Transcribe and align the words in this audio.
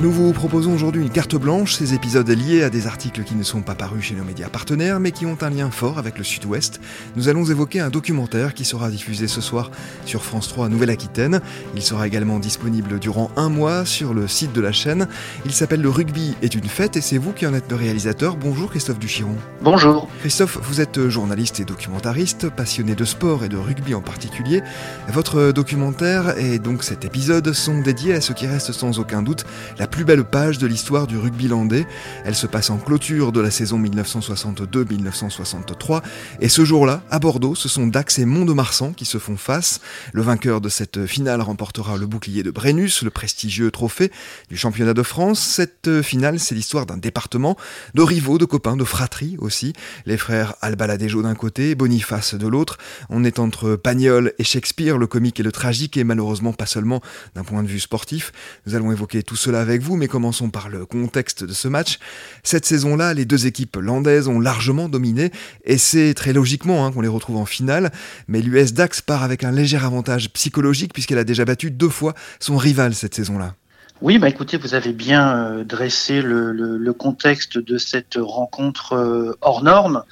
Nous 0.00 0.10
vous 0.10 0.32
proposons 0.32 0.72
aujourd'hui 0.72 1.02
une 1.02 1.10
carte 1.10 1.36
blanche, 1.36 1.74
ces 1.74 1.92
épisodes 1.92 2.30
liés 2.30 2.62
à 2.62 2.70
des 2.70 2.86
articles 2.86 3.22
qui 3.22 3.34
ne 3.34 3.42
sont 3.42 3.60
pas 3.60 3.74
parus 3.74 4.02
chez 4.02 4.14
nos 4.14 4.24
médias 4.24 4.48
partenaires 4.48 4.98
mais 4.98 5.12
qui 5.12 5.26
ont 5.26 5.36
un 5.42 5.50
lien 5.50 5.70
fort 5.70 5.98
avec 5.98 6.16
le 6.16 6.24
Sud-Ouest. 6.24 6.80
Nous 7.16 7.28
allons 7.28 7.44
évoquer 7.44 7.80
un 7.80 7.90
documentaire 7.90 8.54
qui 8.54 8.64
sera 8.64 8.88
diffusé 8.88 9.28
ce 9.28 9.42
soir 9.42 9.70
sur 10.06 10.22
France 10.22 10.48
3 10.48 10.70
Nouvelle-Aquitaine. 10.70 11.42
Il 11.74 11.82
sera 11.82 12.06
également 12.06 12.38
disponible 12.38 12.98
durant 12.98 13.30
un 13.36 13.50
mois 13.50 13.84
sur 13.84 14.14
le 14.14 14.26
site 14.26 14.54
de 14.54 14.62
la 14.62 14.72
chaîne. 14.72 15.06
Il 15.44 15.52
s'appelle 15.52 15.82
Le 15.82 15.90
rugby 15.90 16.34
est 16.40 16.54
une 16.54 16.64
fête 16.64 16.96
et 16.96 17.02
c'est 17.02 17.18
vous 17.18 17.34
qui 17.34 17.46
en 17.46 17.52
êtes 17.52 17.68
le 17.68 17.76
réalisateur. 17.76 18.36
Bonjour 18.36 18.70
Christophe 18.70 19.00
Duchiron. 19.00 19.36
Bonjour. 19.60 20.08
Christophe, 20.20 20.56
vous 20.62 20.80
êtes 20.80 21.10
journaliste 21.10 21.60
et 21.60 21.66
documentariste, 21.66 22.48
passionné 22.48 22.94
de 22.94 23.04
sport 23.04 23.44
et 23.44 23.50
de 23.50 23.58
rugby 23.58 23.94
en 23.94 24.00
particulier. 24.00 24.62
Votre 25.08 25.52
documentaire 25.52 26.38
et 26.38 26.58
donc 26.58 26.84
cet 26.84 27.04
épisode 27.04 27.52
sont 27.52 27.82
dédiés 27.82 28.14
à 28.14 28.22
ce 28.22 28.32
qui 28.32 28.46
reste 28.46 28.72
sans 28.72 28.98
aucun 28.98 29.20
doute 29.20 29.44
la 29.78 29.89
plus 29.90 30.04
belle 30.04 30.24
page 30.24 30.58
de 30.58 30.66
l'histoire 30.66 31.06
du 31.06 31.18
rugby 31.18 31.48
landais. 31.48 31.86
Elle 32.24 32.34
se 32.34 32.46
passe 32.46 32.70
en 32.70 32.78
clôture 32.78 33.32
de 33.32 33.40
la 33.40 33.50
saison 33.50 33.80
1962-1963. 33.80 36.02
Et 36.40 36.48
ce 36.48 36.64
jour-là, 36.64 37.02
à 37.10 37.18
Bordeaux, 37.18 37.54
ce 37.54 37.68
sont 37.68 37.86
Dax 37.86 38.18
et 38.18 38.24
Mont-de-Marsan 38.24 38.92
qui 38.92 39.04
se 39.04 39.18
font 39.18 39.36
face. 39.36 39.80
Le 40.12 40.22
vainqueur 40.22 40.60
de 40.60 40.68
cette 40.68 41.06
finale 41.06 41.42
remportera 41.42 41.96
le 41.96 42.06
bouclier 42.06 42.42
de 42.42 42.50
Brennus, 42.50 43.02
le 43.02 43.10
prestigieux 43.10 43.70
trophée 43.70 44.10
du 44.48 44.56
championnat 44.56 44.94
de 44.94 45.02
France. 45.02 45.40
Cette 45.40 46.02
finale, 46.02 46.38
c'est 46.38 46.54
l'histoire 46.54 46.86
d'un 46.86 46.96
département, 46.96 47.56
de 47.94 48.02
rivaux, 48.02 48.38
de 48.38 48.44
copains, 48.44 48.76
de 48.76 48.84
fratries 48.84 49.36
aussi. 49.38 49.72
Les 50.06 50.16
frères 50.16 50.54
Albaladejo 50.62 51.22
d'un 51.22 51.34
côté, 51.34 51.74
Boniface 51.74 52.34
de 52.34 52.46
l'autre. 52.46 52.78
On 53.08 53.24
est 53.24 53.38
entre 53.38 53.76
Pagnol 53.76 54.32
et 54.38 54.44
Shakespeare, 54.44 54.98
le 54.98 55.06
comique 55.06 55.40
et 55.40 55.42
le 55.42 55.52
tragique, 55.52 55.96
et 55.96 56.04
malheureusement 56.04 56.52
pas 56.52 56.66
seulement 56.66 57.00
d'un 57.34 57.44
point 57.44 57.62
de 57.62 57.68
vue 57.68 57.80
sportif. 57.80 58.32
Nous 58.66 58.74
allons 58.74 58.92
évoquer 58.92 59.22
tout 59.22 59.36
cela 59.36 59.60
avec 59.60 59.79
vous, 59.80 59.96
mais 59.96 60.08
commençons 60.08 60.50
par 60.50 60.68
le 60.68 60.86
contexte 60.86 61.44
de 61.44 61.52
ce 61.52 61.68
match. 61.68 61.98
Cette 62.42 62.66
saison-là, 62.66 63.14
les 63.14 63.24
deux 63.24 63.46
équipes 63.46 63.76
landaises 63.76 64.28
ont 64.28 64.40
largement 64.40 64.88
dominé, 64.88 65.30
et 65.64 65.78
c'est 65.78 66.14
très 66.14 66.32
logiquement 66.32 66.86
hein, 66.86 66.92
qu'on 66.92 67.00
les 67.00 67.08
retrouve 67.08 67.36
en 67.36 67.46
finale, 67.46 67.90
mais 68.28 68.40
l'US 68.40 68.72
Dax 68.72 69.00
part 69.02 69.22
avec 69.22 69.44
un 69.44 69.52
léger 69.52 69.78
avantage 69.78 70.30
psychologique 70.32 70.92
puisqu'elle 70.92 71.18
a 71.18 71.24
déjà 71.24 71.44
battu 71.44 71.70
deux 71.70 71.88
fois 71.88 72.14
son 72.38 72.56
rival 72.56 72.94
cette 72.94 73.14
saison-là. 73.14 73.54
Oui, 74.02 74.18
bah 74.18 74.30
écoutez, 74.30 74.56
vous 74.56 74.72
avez 74.72 74.94
bien 74.94 75.36
euh, 75.36 75.64
dressé 75.64 76.22
le, 76.22 76.52
le, 76.52 76.92
contexte 76.94 77.58
de 77.58 77.76
cette 77.76 78.16
rencontre 78.18 78.94
euh, 78.94 79.36
hors 79.42 79.62
norme. 79.62 80.04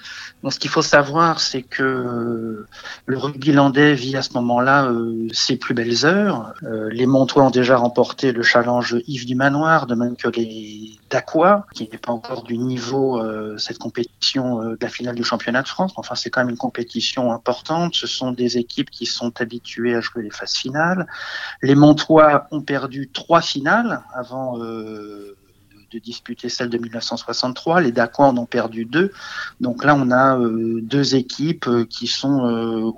Donc, 0.42 0.52
ce 0.52 0.58
qu'il 0.58 0.68
faut 0.68 0.82
savoir, 0.82 1.40
c'est 1.40 1.62
que 1.62 1.82
euh, 1.82 2.66
le 3.06 3.16
rugby 3.16 3.50
landais 3.50 3.94
vit 3.94 4.14
à 4.14 4.20
ce 4.20 4.34
moment-là 4.34 4.92
ses 5.32 5.56
plus 5.56 5.72
belles 5.72 6.04
heures. 6.04 6.52
les 6.62 7.06
Montois 7.06 7.44
ont 7.44 7.50
déjà 7.50 7.78
remporté 7.78 8.32
le 8.32 8.42
challenge 8.42 8.96
Yves 9.06 9.24
du 9.24 9.34
Manoir, 9.34 9.86
de 9.86 9.94
même 9.94 10.16
que 10.16 10.28
les 10.28 10.97
Dacois, 11.10 11.66
qui 11.74 11.88
n'est 11.90 11.98
pas 11.98 12.12
encore 12.12 12.42
du 12.42 12.58
niveau 12.58 13.20
cette 13.58 13.78
compétition 13.78 14.62
de 14.64 14.78
la 14.80 14.88
finale 14.88 15.14
du 15.14 15.24
championnat 15.24 15.62
de 15.62 15.68
France. 15.68 15.92
Enfin, 15.96 16.14
c'est 16.14 16.30
quand 16.30 16.40
même 16.40 16.50
une 16.50 16.56
compétition 16.56 17.32
importante. 17.32 17.94
Ce 17.94 18.06
sont 18.06 18.32
des 18.32 18.58
équipes 18.58 18.90
qui 18.90 19.06
sont 19.06 19.40
habituées 19.40 19.94
à 19.94 20.00
jouer 20.00 20.22
les 20.22 20.30
phases 20.30 20.54
finales. 20.54 21.06
Les 21.62 21.74
Montois 21.74 22.46
ont 22.50 22.60
perdu 22.60 23.10
trois 23.10 23.40
finales 23.40 24.02
avant 24.14 24.58
euh, 24.58 25.37
de 25.90 25.98
disputer 25.98 26.48
celle 26.48 26.68
de 26.70 26.78
1963. 26.78 27.80
Les 27.80 27.92
Dacois 27.92 28.26
en 28.26 28.36
ont 28.36 28.46
perdu 28.46 28.84
deux. 28.84 29.12
Donc 29.60 29.84
là, 29.84 29.94
on 29.94 30.10
a 30.10 30.38
euh, 30.38 30.80
deux 30.82 31.14
équipes 31.14 31.66
euh, 31.66 31.84
qui 31.84 32.06
sont 32.06 32.28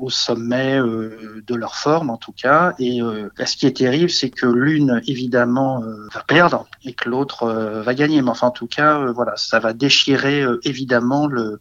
au 0.00 0.10
sommet 0.10 0.78
de 0.80 1.54
leur 1.54 1.76
forme, 1.76 2.10
en 2.10 2.16
tout 2.16 2.32
cas. 2.32 2.74
Et 2.78 3.00
ce 3.00 3.56
qui 3.56 3.66
est 3.66 3.76
terrible, 3.76 4.10
c'est 4.10 4.30
que 4.30 4.46
l'une, 4.46 5.00
évidemment, 5.06 5.82
va 6.12 6.22
perdre 6.22 6.66
et 6.84 6.92
que 6.92 7.08
l'autre 7.08 7.46
va 7.48 7.94
gagner. 7.94 8.22
Mais 8.22 8.30
enfin, 8.30 8.48
en 8.48 8.52
tout 8.52 8.66
cas, 8.66 9.06
voilà, 9.12 9.34
ça 9.36 9.58
va 9.58 9.72
déchirer, 9.72 10.44
évidemment, 10.64 11.26
le 11.26 11.60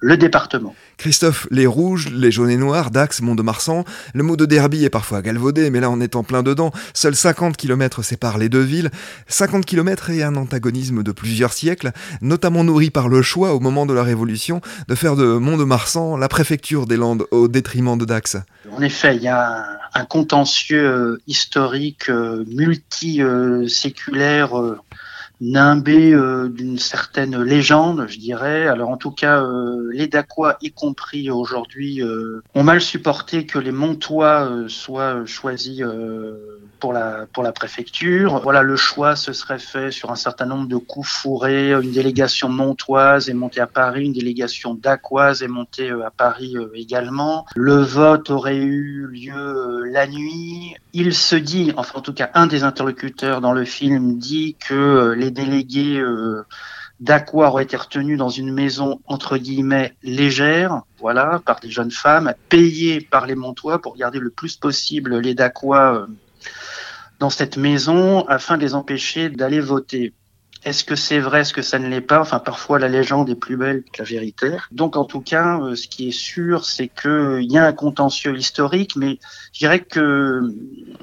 le 0.00 0.16
département. 0.16 0.74
Christophe, 0.96 1.46
les 1.50 1.66
rouges, 1.66 2.08
les 2.12 2.30
jaunes 2.30 2.50
et 2.50 2.56
noirs, 2.56 2.90
Dax, 2.90 3.20
Mont-de-Marsan, 3.20 3.84
le 4.14 4.22
mot 4.22 4.36
de 4.36 4.46
derby 4.46 4.84
est 4.84 4.90
parfois 4.90 5.22
galvaudé, 5.22 5.70
mais 5.70 5.80
là 5.80 5.90
on 5.90 6.00
est 6.00 6.16
en 6.16 6.24
plein 6.24 6.42
dedans. 6.42 6.72
Seuls 6.94 7.14
50 7.14 7.56
km 7.56 8.02
séparent 8.02 8.38
les 8.38 8.48
deux 8.48 8.62
villes. 8.62 8.90
50 9.28 9.64
km 9.64 10.10
et 10.10 10.22
un 10.22 10.36
antagonisme 10.36 11.02
de 11.02 11.12
plusieurs 11.12 11.52
siècles, 11.52 11.92
notamment 12.20 12.64
nourri 12.64 12.90
par 12.90 13.08
le 13.08 13.22
choix 13.22 13.54
au 13.54 13.60
moment 13.60 13.86
de 13.86 13.94
la 13.94 14.02
Révolution 14.02 14.60
de 14.88 14.94
faire 14.94 15.16
de 15.16 15.38
Mont-de-Marsan 15.38 16.16
la 16.16 16.28
préfecture 16.28 16.86
des 16.86 16.96
Landes 16.96 17.26
au 17.30 17.48
détriment 17.48 17.98
de 17.98 18.04
Dax. 18.04 18.36
En 18.70 18.82
effet, 18.82 19.16
il 19.16 19.22
y 19.22 19.28
a 19.28 19.64
un, 19.94 20.04
contentieux 20.04 20.86
euh, 20.86 21.20
historique 21.26 22.08
euh, 22.08 22.44
multi-séculaire 22.48 24.58
euh, 24.58 24.78
nimbé 25.40 26.12
euh, 26.12 26.48
d'une 26.48 26.78
certaine 26.78 27.40
légende, 27.42 28.06
je 28.08 28.18
dirais. 28.18 28.66
Alors 28.66 28.90
en 28.90 28.96
tout 28.96 29.10
cas, 29.10 29.42
euh, 29.42 29.88
les 29.92 30.08
Dacois, 30.08 30.56
y 30.60 30.72
compris 30.72 31.30
aujourd'hui, 31.30 32.02
euh, 32.02 32.42
ont 32.54 32.62
mal 32.62 32.80
supporté 32.80 33.46
que 33.46 33.58
les 33.58 33.72
Montois 33.72 34.50
soient 34.68 35.24
choisis 35.26 35.82
pour 36.80 36.92
la 36.92 37.26
pour 37.32 37.42
la 37.42 37.52
préfecture. 37.52 38.40
Voilà, 38.40 38.62
le 38.62 38.76
choix 38.76 39.16
se 39.16 39.32
serait 39.32 39.58
fait 39.58 39.90
sur 39.90 40.10
un 40.10 40.16
certain 40.16 40.46
nombre 40.46 40.68
de 40.68 40.76
coups 40.76 41.08
fourrés. 41.08 41.72
Une 41.72 41.92
délégation 41.92 42.48
montoise 42.48 43.28
est 43.28 43.34
montée 43.34 43.60
à 43.60 43.66
Paris, 43.66 44.06
une 44.06 44.12
délégation 44.12 44.74
dacoise 44.74 45.42
est 45.42 45.48
montée 45.48 45.90
à 45.90 46.10
Paris 46.10 46.56
également. 46.74 47.46
Le 47.54 47.76
vote 47.76 48.30
aurait 48.30 48.56
eu 48.56 49.06
lieu 49.06 49.84
la 49.84 50.06
nuit. 50.06 50.74
Il 50.92 51.14
se 51.14 51.36
dit, 51.36 51.72
enfin 51.76 51.98
en 51.98 52.02
tout 52.02 52.14
cas, 52.14 52.30
un 52.34 52.46
des 52.46 52.64
interlocuteurs 52.64 53.40
dans 53.40 53.52
le 53.52 53.64
film 53.64 54.18
dit 54.18 54.56
que 54.58 55.14
les 55.16 55.27
délégués 55.30 55.98
euh, 55.98 56.44
d'Aqua 57.00 57.48
auraient 57.48 57.64
été 57.64 57.76
retenus 57.76 58.18
dans 58.18 58.28
une 58.28 58.52
maison 58.52 59.00
entre 59.06 59.36
guillemets 59.38 59.94
légère, 60.02 60.82
voilà, 60.98 61.40
par 61.44 61.60
des 61.60 61.70
jeunes 61.70 61.90
femmes, 61.90 62.34
payées 62.48 63.00
par 63.00 63.26
les 63.26 63.34
Montois 63.34 63.80
pour 63.80 63.96
garder 63.96 64.18
le 64.18 64.30
plus 64.30 64.56
possible 64.56 65.18
les 65.18 65.34
Dacois 65.34 65.94
euh, 65.94 66.06
dans 67.18 67.30
cette 67.30 67.56
maison 67.56 68.26
afin 68.26 68.56
de 68.56 68.62
les 68.62 68.74
empêcher 68.74 69.28
d'aller 69.28 69.60
voter. 69.60 70.12
Est-ce 70.64 70.84
que 70.84 70.96
c'est 70.96 71.20
vrai, 71.20 71.40
est-ce 71.40 71.52
que 71.52 71.62
ça 71.62 71.78
ne 71.78 71.88
l'est 71.88 72.00
pas? 72.00 72.20
Enfin, 72.20 72.38
parfois 72.40 72.78
la 72.78 72.88
légende 72.88 73.30
est 73.30 73.34
plus 73.34 73.56
belle 73.56 73.82
que 73.84 74.02
la 74.02 74.04
vérité. 74.04 74.56
Donc, 74.72 74.96
en 74.96 75.04
tout 75.04 75.20
cas, 75.20 75.58
euh, 75.60 75.74
ce 75.74 75.86
qui 75.88 76.08
est 76.08 76.12
sûr, 76.12 76.64
c'est 76.64 76.88
qu'il 76.88 77.50
y 77.50 77.58
a 77.58 77.64
un 77.64 77.72
contentieux 77.72 78.36
historique, 78.36 78.96
mais 78.96 79.18
je 79.52 79.58
dirais 79.60 79.80
que, 79.80 80.42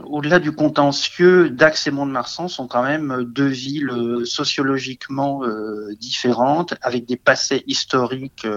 au-delà 0.03 0.39
du 0.39 0.51
contentieux, 0.51 1.49
Dax 1.49 1.87
et 1.87 1.91
Mont-de-Marsan 1.91 2.47
sont 2.47 2.67
quand 2.67 2.83
même 2.83 3.23
deux 3.23 3.47
villes 3.47 3.89
euh, 3.89 4.25
sociologiquement 4.25 5.43
euh, 5.43 5.95
différentes, 5.99 6.73
avec 6.81 7.05
des 7.05 7.17
passés 7.17 7.63
historiques 7.67 8.47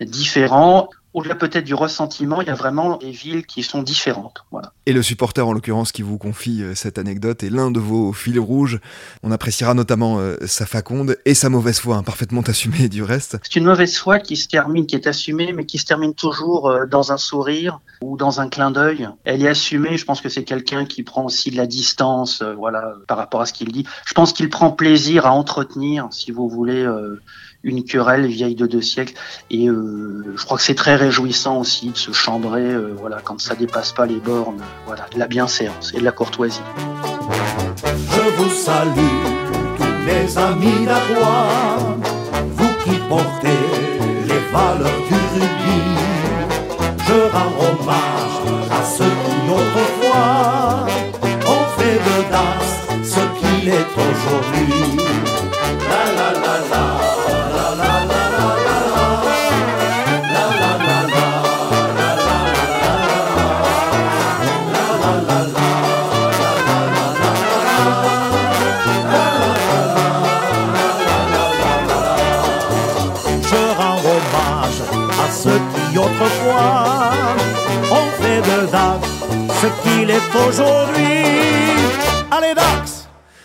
différents 0.00 0.88
au-delà 1.14 1.34
peut-être 1.34 1.64
du 1.64 1.74
ressentiment, 1.74 2.40
il 2.40 2.46
y 2.46 2.50
a 2.50 2.54
vraiment 2.54 2.96
des 2.96 3.10
villes 3.10 3.44
qui 3.44 3.62
sont 3.62 3.82
différentes. 3.82 4.44
Voilà. 4.50 4.72
Et 4.86 4.92
le 4.92 5.02
supporter, 5.02 5.46
en 5.46 5.52
l'occurrence, 5.52 5.92
qui 5.92 6.02
vous 6.02 6.16
confie 6.16 6.62
euh, 6.62 6.74
cette 6.74 6.98
anecdote 6.98 7.42
est 7.42 7.50
l'un 7.50 7.70
de 7.70 7.80
vos 7.80 8.12
fils 8.12 8.38
rouges. 8.38 8.80
On 9.22 9.30
appréciera 9.30 9.74
notamment 9.74 10.18
euh, 10.18 10.36
sa 10.46 10.64
faconde 10.64 11.16
et 11.26 11.34
sa 11.34 11.50
mauvaise 11.50 11.80
foi, 11.80 11.96
hein, 11.96 12.02
parfaitement 12.02 12.40
assumée 12.46 12.88
du 12.88 13.02
reste. 13.02 13.38
C'est 13.42 13.56
une 13.56 13.66
mauvaise 13.66 13.96
foi 13.96 14.20
qui 14.20 14.36
se 14.36 14.48
termine, 14.48 14.86
qui 14.86 14.94
est 14.94 15.06
assumée, 15.06 15.52
mais 15.52 15.66
qui 15.66 15.78
se 15.78 15.84
termine 15.84 16.14
toujours 16.14 16.70
euh, 16.70 16.86
dans 16.86 17.12
un 17.12 17.18
sourire 17.18 17.80
ou 18.00 18.16
dans 18.16 18.40
un 18.40 18.48
clin 18.48 18.70
d'œil. 18.70 19.08
Elle 19.24 19.42
est 19.42 19.48
assumée. 19.48 19.98
Je 19.98 20.04
pense 20.04 20.20
que 20.20 20.30
c'est 20.30 20.44
quelqu'un 20.44 20.86
qui 20.86 21.02
prend 21.02 21.24
aussi 21.24 21.50
de 21.50 21.56
la 21.56 21.66
distance, 21.66 22.42
voilà, 22.42 22.94
par 23.06 23.18
rapport 23.18 23.40
à 23.42 23.46
ce 23.46 23.52
qu'il 23.52 23.70
dit. 23.70 23.86
Je 24.06 24.14
pense 24.14 24.32
qu'il 24.32 24.48
prend 24.48 24.70
plaisir 24.70 25.26
à 25.26 25.32
entretenir, 25.32 26.08
si 26.10 26.32
vous 26.32 26.48
voulez 26.48 26.84
une 27.62 27.84
querelle 27.84 28.26
vieille 28.26 28.54
de 28.54 28.66
deux 28.66 28.82
siècles. 28.82 29.14
Et 29.50 29.68
euh, 29.68 30.34
je 30.36 30.44
crois 30.44 30.56
que 30.56 30.62
c'est 30.62 30.74
très 30.74 30.96
réjouissant 30.96 31.58
aussi 31.58 31.90
de 31.90 31.96
se 31.96 32.12
chambrer, 32.12 32.62
euh, 32.62 32.96
quand 33.24 33.40
ça 33.40 33.54
dépasse 33.54 33.92
pas 33.92 34.06
les 34.06 34.16
bornes, 34.16 34.62
voilà, 34.86 35.06
de 35.12 35.18
la 35.18 35.26
bienséance 35.26 35.92
et 35.94 35.98
de 35.98 36.04
la 36.04 36.12
courtoisie. 36.12 36.60
Je 37.84 38.36
vous 38.36 38.50
salue, 38.50 38.98
tous 39.76 40.06
mes 40.06 40.38
amis 40.38 40.86
d'Avoie, 40.86 41.96
vous 42.50 42.74
qui 42.84 42.98
portez 43.08 43.48
les 44.26 44.52
valeurs 44.52 45.02
du 45.08 45.14
rugby. 45.14 45.82
Je 47.06 47.30
rends 47.32 47.54
hommage 47.58 48.70
à 48.70 48.84
ceux 48.84 49.04
qui 49.04 49.50
autrefois 49.50 50.86
ont 51.46 51.66
fait 51.78 51.98
de 51.98 52.30
Das 52.30 52.82
ce 53.04 53.20
qu'il 53.38 53.68
est 53.68 53.92
aujourd'hui. 53.96 54.96
La 55.88 56.04
la 56.14 56.32
la 56.40 56.68
la. 56.70 57.01
Ce 79.62 79.68
qu'il 79.82 80.10
est 80.10 80.34
aujourd'hui. 80.48 81.24
Allez, 82.32 82.54
Dax 82.54 82.81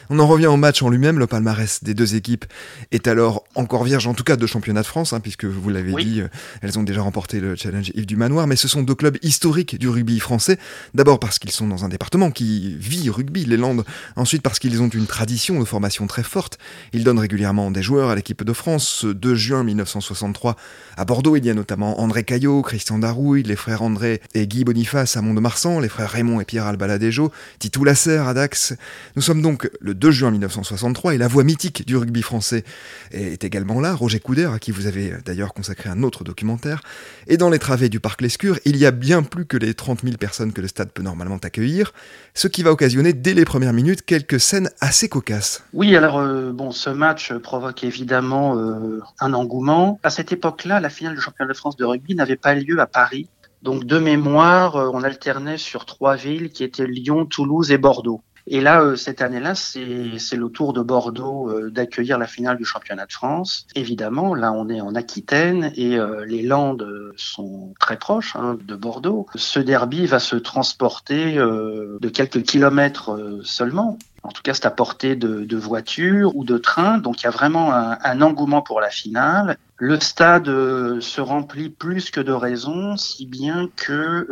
on 0.09 0.19
en 0.19 0.27
revient 0.27 0.47
au 0.47 0.57
match 0.57 0.81
en 0.81 0.89
lui-même. 0.89 1.19
Le 1.19 1.27
palmarès 1.27 1.83
des 1.83 1.93
deux 1.93 2.15
équipes 2.15 2.45
est 2.91 3.07
alors 3.07 3.43
encore 3.55 3.83
vierge, 3.83 4.07
en 4.07 4.13
tout 4.13 4.23
cas 4.23 4.35
de 4.35 4.47
championnat 4.47 4.81
de 4.81 4.87
France, 4.87 5.13
hein, 5.13 5.19
puisque 5.19 5.45
vous 5.45 5.69
l'avez 5.69 5.93
dit, 6.03 6.21
euh, 6.21 6.27
elles 6.61 6.77
ont 6.79 6.83
déjà 6.83 7.01
remporté 7.01 7.39
le 7.39 7.55
challenge 7.55 7.91
Yves 7.95 8.05
du 8.05 8.15
Manoir. 8.15 8.47
Mais 8.47 8.55
ce 8.55 8.67
sont 8.67 8.83
deux 8.83 8.95
clubs 8.95 9.17
historiques 9.21 9.77
du 9.77 9.89
rugby 9.89 10.19
français. 10.19 10.57
D'abord 10.93 11.19
parce 11.19 11.39
qu'ils 11.39 11.51
sont 11.51 11.67
dans 11.67 11.85
un 11.85 11.89
département 11.89 12.31
qui 12.31 12.75
vit 12.77 13.09
rugby, 13.09 13.45
les 13.45 13.57
Landes. 13.57 13.83
Ensuite 14.15 14.41
parce 14.41 14.59
qu'ils 14.59 14.81
ont 14.81 14.89
une 14.89 15.07
tradition 15.07 15.59
de 15.59 15.65
formation 15.65 16.07
très 16.07 16.23
forte. 16.23 16.57
Ils 16.93 17.03
donnent 17.03 17.19
régulièrement 17.19 17.71
des 17.71 17.81
joueurs 17.81 18.09
à 18.09 18.15
l'équipe 18.15 18.43
de 18.43 18.53
France. 18.53 18.87
Ce 18.87 19.07
2 19.07 19.35
juin 19.35 19.63
1963, 19.63 20.55
à 20.95 21.05
Bordeaux, 21.05 21.35
il 21.35 21.45
y 21.45 21.49
a 21.49 21.53
notamment 21.53 21.99
André 21.99 22.23
Caillot, 22.23 22.61
Christian 22.61 22.99
Darouille, 22.99 23.43
les 23.43 23.55
frères 23.55 23.81
André 23.81 24.21
et 24.33 24.47
Guy 24.47 24.63
Boniface 24.63 25.17
à 25.17 25.21
Mont-de-Marsan, 25.21 25.79
les 25.79 25.89
frères 25.89 26.09
Raymond 26.09 26.41
et 26.41 26.45
Pierre 26.45 26.65
Albaladejo, 26.65 27.31
Titou 27.59 27.83
Lasserre 27.83 28.27
à 28.27 28.33
Dax. 28.33 28.75
Nous 29.15 29.21
sommes 29.21 29.41
donc 29.41 29.69
le 29.79 29.93
2 29.97 30.11
juin 30.11 30.31
1963 30.31 31.15
et 31.15 31.17
la 31.17 31.27
voix 31.27 31.43
mythique 31.43 31.85
du 31.85 31.97
rugby 31.97 32.21
français 32.21 32.63
est 33.11 33.43
également 33.43 33.79
là, 33.79 33.93
Roger 33.93 34.19
Couder, 34.19 34.49
à 34.53 34.59
qui 34.59 34.71
vous 34.71 34.87
avez 34.87 35.13
d'ailleurs 35.25 35.53
consacré 35.53 35.89
un 35.89 36.03
autre 36.03 36.23
documentaire. 36.23 36.81
Et 37.27 37.37
dans 37.37 37.49
les 37.49 37.59
travées 37.59 37.89
du 37.89 37.99
parc 37.99 38.21
Lescure, 38.21 38.59
il 38.65 38.77
y 38.77 38.85
a 38.85 38.91
bien 38.91 39.23
plus 39.23 39.45
que 39.45 39.57
les 39.57 39.73
30 39.73 40.01
000 40.03 40.17
personnes 40.17 40.53
que 40.53 40.61
le 40.61 40.67
stade 40.67 40.91
peut 40.91 41.03
normalement 41.03 41.37
accueillir, 41.37 41.93
ce 42.33 42.47
qui 42.47 42.63
va 42.63 42.71
occasionner 42.71 43.13
dès 43.13 43.33
les 43.33 43.45
premières 43.45 43.73
minutes 43.73 44.03
quelques 44.03 44.39
scènes 44.39 44.69
assez 44.79 45.09
cocasses. 45.09 45.63
Oui, 45.73 45.95
alors 45.95 46.19
euh, 46.19 46.51
bon, 46.51 46.71
ce 46.71 46.89
match 46.89 47.33
provoque 47.33 47.83
évidemment 47.83 48.57
euh, 48.57 49.01
un 49.19 49.33
engouement. 49.33 49.99
À 50.03 50.09
cette 50.09 50.31
époque-là, 50.31 50.79
la 50.79 50.89
finale 50.89 51.15
du 51.15 51.21
championnat 51.21 51.51
de 51.51 51.57
France 51.57 51.75
de 51.75 51.85
rugby 51.85 52.15
n'avait 52.15 52.35
pas 52.35 52.55
lieu 52.55 52.79
à 52.79 52.87
Paris. 52.87 53.27
Donc 53.63 53.85
de 53.85 53.97
mémoire, 53.97 54.75
euh, 54.75 54.89
on 54.93 55.03
alternait 55.03 55.57
sur 55.57 55.85
trois 55.85 56.15
villes 56.15 56.51
qui 56.51 56.63
étaient 56.63 56.87
Lyon, 56.87 57.25
Toulouse 57.25 57.71
et 57.71 57.77
Bordeaux. 57.77 58.21
Et 58.49 58.61
là, 58.61 58.81
euh, 58.81 58.95
cette 58.95 59.21
année-là, 59.21 59.55
c'est 59.55 59.77
le 59.83 60.47
tour 60.47 60.71
de 60.71 60.81
Bordeaux 60.81 61.49
euh, 61.49 61.69
d'accueillir 61.69 62.17
la 62.17 62.27
finale 62.27 62.57
du 62.57 62.63
championnat 62.63 63.05
de 63.05 63.11
France. 63.11 63.67
Évidemment, 63.75 64.35
là, 64.35 64.53
on 64.53 64.69
est 64.69 64.79
en 64.79 64.95
Aquitaine 64.95 65.73
et 65.75 65.99
euh, 65.99 66.25
les 66.25 66.43
Landes 66.43 67.13
sont 67.17 67.73
très 67.77 67.97
proches 67.97 68.37
hein, 68.37 68.57
de 68.65 68.75
Bordeaux. 68.75 69.25
Ce 69.35 69.59
derby 69.59 70.05
va 70.05 70.19
se 70.19 70.37
transporter 70.37 71.35
de 71.35 72.09
quelques 72.09 72.43
kilomètres 72.43 73.41
seulement. 73.43 73.97
En 74.23 74.29
tout 74.29 74.41
cas, 74.41 74.53
c'est 74.53 74.65
à 74.65 74.71
portée 74.71 75.15
de, 75.15 75.43
de 75.43 75.57
voitures 75.57 76.35
ou 76.35 76.45
de 76.45 76.57
trains. 76.57 76.99
Donc, 76.99 77.21
il 77.21 77.25
y 77.25 77.27
a 77.27 77.31
vraiment 77.31 77.73
un, 77.73 77.97
un 78.01 78.21
engouement 78.21 78.61
pour 78.61 78.79
la 78.79 78.89
finale. 78.89 79.57
Le 79.77 79.99
stade 79.99 80.47
se 80.47 81.21
remplit 81.21 81.69
plus 81.69 82.11
que 82.11 82.21
de 82.21 82.31
raison, 82.31 82.97
si 82.97 83.25
bien 83.25 83.69
que 83.75 84.27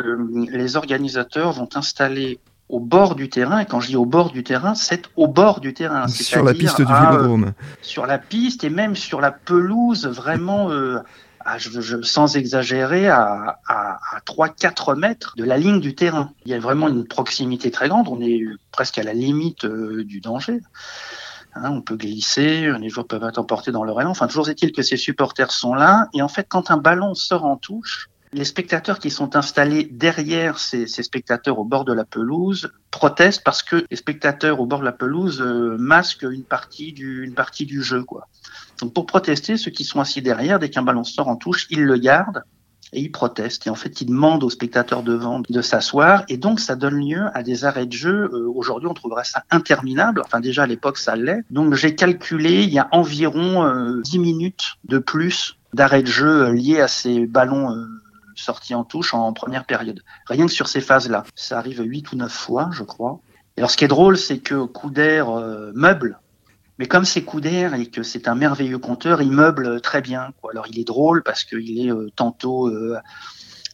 les 0.51 0.75
organisateurs 0.75 1.51
vont 1.51 1.69
installer 1.75 2.39
au 2.69 2.79
bord 2.79 3.15
du 3.15 3.29
terrain, 3.29 3.59
et 3.59 3.65
quand 3.65 3.79
je 3.79 3.87
dis 3.87 3.95
au 3.95 4.05
bord 4.05 4.31
du 4.31 4.43
terrain, 4.43 4.73
c'est 4.73 5.03
au 5.15 5.27
bord 5.27 5.59
du 5.59 5.73
terrain. 5.73 6.07
Sur 6.07 6.43
la 6.43 6.53
piste 6.53 6.81
du 6.81 6.85
Vélodrome. 6.85 7.53
sur 7.81 8.05
la 8.05 8.17
piste 8.17 8.63
et 8.63 8.69
même 8.69 8.95
sur 8.95 9.21
la 9.21 9.31
pelouse, 9.31 10.07
vraiment, 10.07 10.71
euh, 10.71 10.99
sans 12.01 12.37
exagérer, 12.37 13.07
à, 13.07 13.59
à, 13.67 13.99
à 14.15 14.19
3-4 14.25 14.97
mètres 14.97 15.35
de 15.37 15.43
la 15.43 15.57
ligne 15.57 15.79
du 15.79 15.93
terrain. 15.93 16.31
Il 16.45 16.51
y 16.51 16.55
a 16.55 16.59
vraiment 16.59 16.87
une 16.87 17.05
proximité 17.07 17.69
très 17.69 17.87
grande, 17.87 18.07
on 18.07 18.19
est 18.19 18.41
presque 18.71 18.97
à 18.97 19.03
la 19.03 19.13
limite 19.13 19.65
euh, 19.65 20.03
du 20.03 20.19
danger. 20.19 20.61
Hein, 21.53 21.69
on 21.71 21.81
peut 21.81 21.95
glisser, 21.95 22.69
les 22.79 22.89
joueurs 22.89 23.07
peuvent 23.07 23.23
être 23.23 23.37
emportés 23.37 23.71
dans 23.71 23.83
leur 23.83 24.01
élan. 24.01 24.09
Enfin, 24.09 24.27
toujours 24.27 24.49
est-il 24.49 24.73
que 24.73 24.81
ces 24.81 24.97
supporters 24.97 25.51
sont 25.51 25.73
là. 25.73 26.09
Et 26.13 26.21
en 26.21 26.27
fait, 26.27 26.47
quand 26.49 26.69
un 26.69 26.77
ballon 26.77 27.13
sort 27.13 27.45
en 27.45 27.55
touche, 27.55 28.09
les 28.35 28.43
spectateurs 28.43 28.99
qui 28.99 29.09
sont 29.09 29.37
installés 29.37 29.87
derrière 29.89 30.59
ces, 30.59 30.87
spectateurs 30.87 31.57
au 31.57 31.63
bord 31.63 31.85
de 31.85 31.93
la 31.93 32.03
pelouse 32.03 32.69
protestent 32.91 33.43
parce 33.45 33.63
que 33.63 33.85
les 33.89 33.95
spectateurs 33.95 34.59
au 34.59 34.65
bord 34.65 34.79
de 34.79 34.85
la 34.85 34.91
pelouse 34.91 35.41
euh, 35.41 35.77
masquent 35.79 36.27
une 36.29 36.43
partie 36.43 36.91
du, 36.91 37.31
partie 37.33 37.65
du 37.65 37.81
jeu. 37.81 38.03
Donc 38.81 38.93
pour 38.93 39.05
protester, 39.05 39.55
ceux 39.55 39.71
qui 39.71 39.85
sont 39.85 40.01
assis 40.01 40.21
derrière, 40.21 40.59
dès 40.59 40.69
qu'un 40.69 40.81
ballon 40.81 41.05
sort 41.05 41.29
en 41.29 41.37
touche, 41.37 41.65
ils 41.69 41.83
le 41.83 41.97
gardent 41.97 42.43
et 42.91 42.99
ils 42.99 43.11
protestent. 43.11 43.67
Et 43.67 43.69
en 43.69 43.75
fait, 43.75 44.01
ils 44.01 44.05
demandent 44.05 44.43
aux 44.43 44.49
spectateurs 44.49 45.01
devant 45.01 45.41
de 45.49 45.61
s'asseoir. 45.61 46.23
Et 46.27 46.35
donc, 46.35 46.59
ça 46.59 46.75
donne 46.75 46.99
lieu 46.99 47.27
à 47.33 47.41
des 47.41 47.63
arrêts 47.63 47.85
de 47.85 47.93
jeu. 47.93 48.29
Euh, 48.33 48.51
aujourd'hui, 48.53 48.89
on 48.89 48.93
trouverait 48.93 49.23
ça 49.23 49.43
interminable. 49.49 50.21
Enfin, 50.25 50.39
déjà, 50.39 50.63
à 50.63 50.67
l'époque, 50.67 50.97
ça 50.97 51.15
l'est. 51.15 51.43
Donc, 51.49 51.73
j'ai 51.73 51.95
calculé, 51.95 52.63
il 52.63 52.73
y 52.73 52.79
a 52.79 52.87
environ 52.91 53.65
euh, 53.65 54.01
10 54.03 54.19
minutes 54.19 54.65
de 54.85 54.97
plus 54.97 55.57
d'arrêts 55.73 56.03
de 56.03 56.07
jeu 56.07 56.51
liés 56.51 56.79
à 56.79 56.87
ces 56.87 57.25
ballons 57.25 57.71
euh, 57.71 57.85
sorti 58.35 58.75
en 58.75 58.83
touche 58.83 59.13
en 59.13 59.33
première 59.33 59.65
période. 59.65 60.01
Rien 60.27 60.45
que 60.45 60.51
sur 60.51 60.67
ces 60.67 60.81
phases-là. 60.81 61.23
Ça 61.35 61.57
arrive 61.57 61.81
huit 61.81 62.11
ou 62.11 62.15
neuf 62.15 62.31
fois, 62.31 62.69
je 62.71 62.83
crois. 62.83 63.19
Et 63.57 63.61
alors, 63.61 63.71
ce 63.71 63.77
qui 63.77 63.85
est 63.85 63.89
drôle, 63.89 64.17
c'est 64.17 64.39
que 64.39 64.65
Couder 64.65 65.23
euh, 65.27 65.71
meuble. 65.75 66.19
Mais 66.77 66.87
comme 66.87 67.05
c'est 67.05 67.23
Couder 67.23 67.69
et 67.77 67.85
que 67.87 68.03
c'est 68.03 68.27
un 68.27 68.35
merveilleux 68.35 68.79
conteur, 68.79 69.21
il 69.21 69.31
meuble 69.31 69.79
très 69.81 70.01
bien. 70.01 70.33
Alors, 70.51 70.67
il 70.67 70.79
est 70.79 70.83
drôle 70.83 71.23
parce 71.23 71.43
qu'il 71.45 71.79
est 71.79 71.91
euh, 71.91 72.09
tantôt 72.15 72.67
euh, 72.67 72.97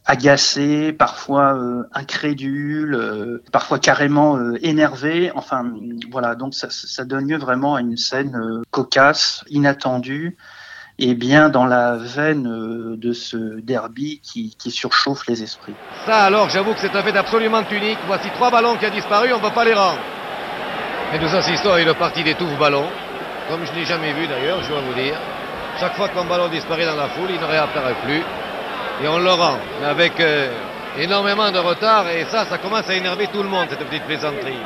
agacé, 0.04 0.92
parfois 0.92 1.56
incrédule, 1.92 3.40
parfois 3.52 3.78
carrément 3.78 4.52
énervé. 4.56 5.30
Enfin, 5.34 5.72
voilà. 6.10 6.34
Donc, 6.34 6.54
ça, 6.54 6.68
ça, 6.70 7.04
donne 7.04 7.28
lieu 7.28 7.38
vraiment 7.38 7.76
à 7.76 7.80
une 7.80 7.96
scène 7.96 8.62
cocasse, 8.72 9.44
inattendue 9.48 10.36
et 10.98 11.14
bien 11.14 11.48
dans 11.48 11.64
la 11.64 11.96
veine 11.96 12.46
euh, 12.46 12.96
de 12.96 13.12
ce 13.12 13.60
derby 13.60 14.20
qui, 14.22 14.54
surchauffe 14.70 15.26
les 15.26 15.42
esprits. 15.42 15.74
Ça 16.06 16.24
alors, 16.24 16.48
j'avoue 16.50 16.74
que 16.74 16.80
c'est 16.80 16.94
un 16.94 17.02
fait 17.02 17.16
absolument 17.16 17.62
unique. 17.70 17.98
Voici 18.06 18.28
trois 18.30 18.50
ballons 18.50 18.76
qui 18.76 18.86
ont 18.86 18.90
disparu, 18.90 19.32
on 19.32 19.38
ne 19.38 19.42
va 19.42 19.50
pas 19.50 19.64
les 19.64 19.74
rendre. 19.74 19.98
Et 21.14 21.18
nous 21.18 21.34
assistons 21.34 21.72
à 21.72 21.80
une 21.80 21.94
partie 21.94 22.22
des 22.22 22.34
touffes 22.34 22.58
ballons, 22.58 22.88
comme 23.48 23.60
je 23.66 23.72
n'ai 23.78 23.84
jamais 23.84 24.12
vu 24.12 24.26
d'ailleurs, 24.26 24.62
je 24.62 24.68
dois 24.68 24.80
vous 24.80 24.94
dire. 24.94 25.16
Chaque 25.78 25.94
fois 25.94 26.08
qu'un 26.08 26.24
ballon 26.24 26.48
disparaît 26.48 26.86
dans 26.86 26.96
la 26.96 27.08
foule, 27.08 27.30
il 27.30 27.40
ne 27.40 27.44
réapparaît 27.44 27.96
plus. 28.04 28.22
Et 29.02 29.08
on 29.08 29.18
le 29.18 29.30
rend, 29.30 29.58
mais 29.80 29.88
avec 29.88 30.20
euh, 30.20 30.52
énormément 30.98 31.50
de 31.50 31.58
retard. 31.58 32.08
Et 32.08 32.24
ça, 32.30 32.44
ça 32.44 32.58
commence 32.58 32.88
à 32.88 32.94
énerver 32.94 33.26
tout 33.32 33.42
le 33.42 33.48
monde, 33.48 33.66
cette 33.70 33.80
petite 33.80 34.04
plaisanterie. 34.04 34.58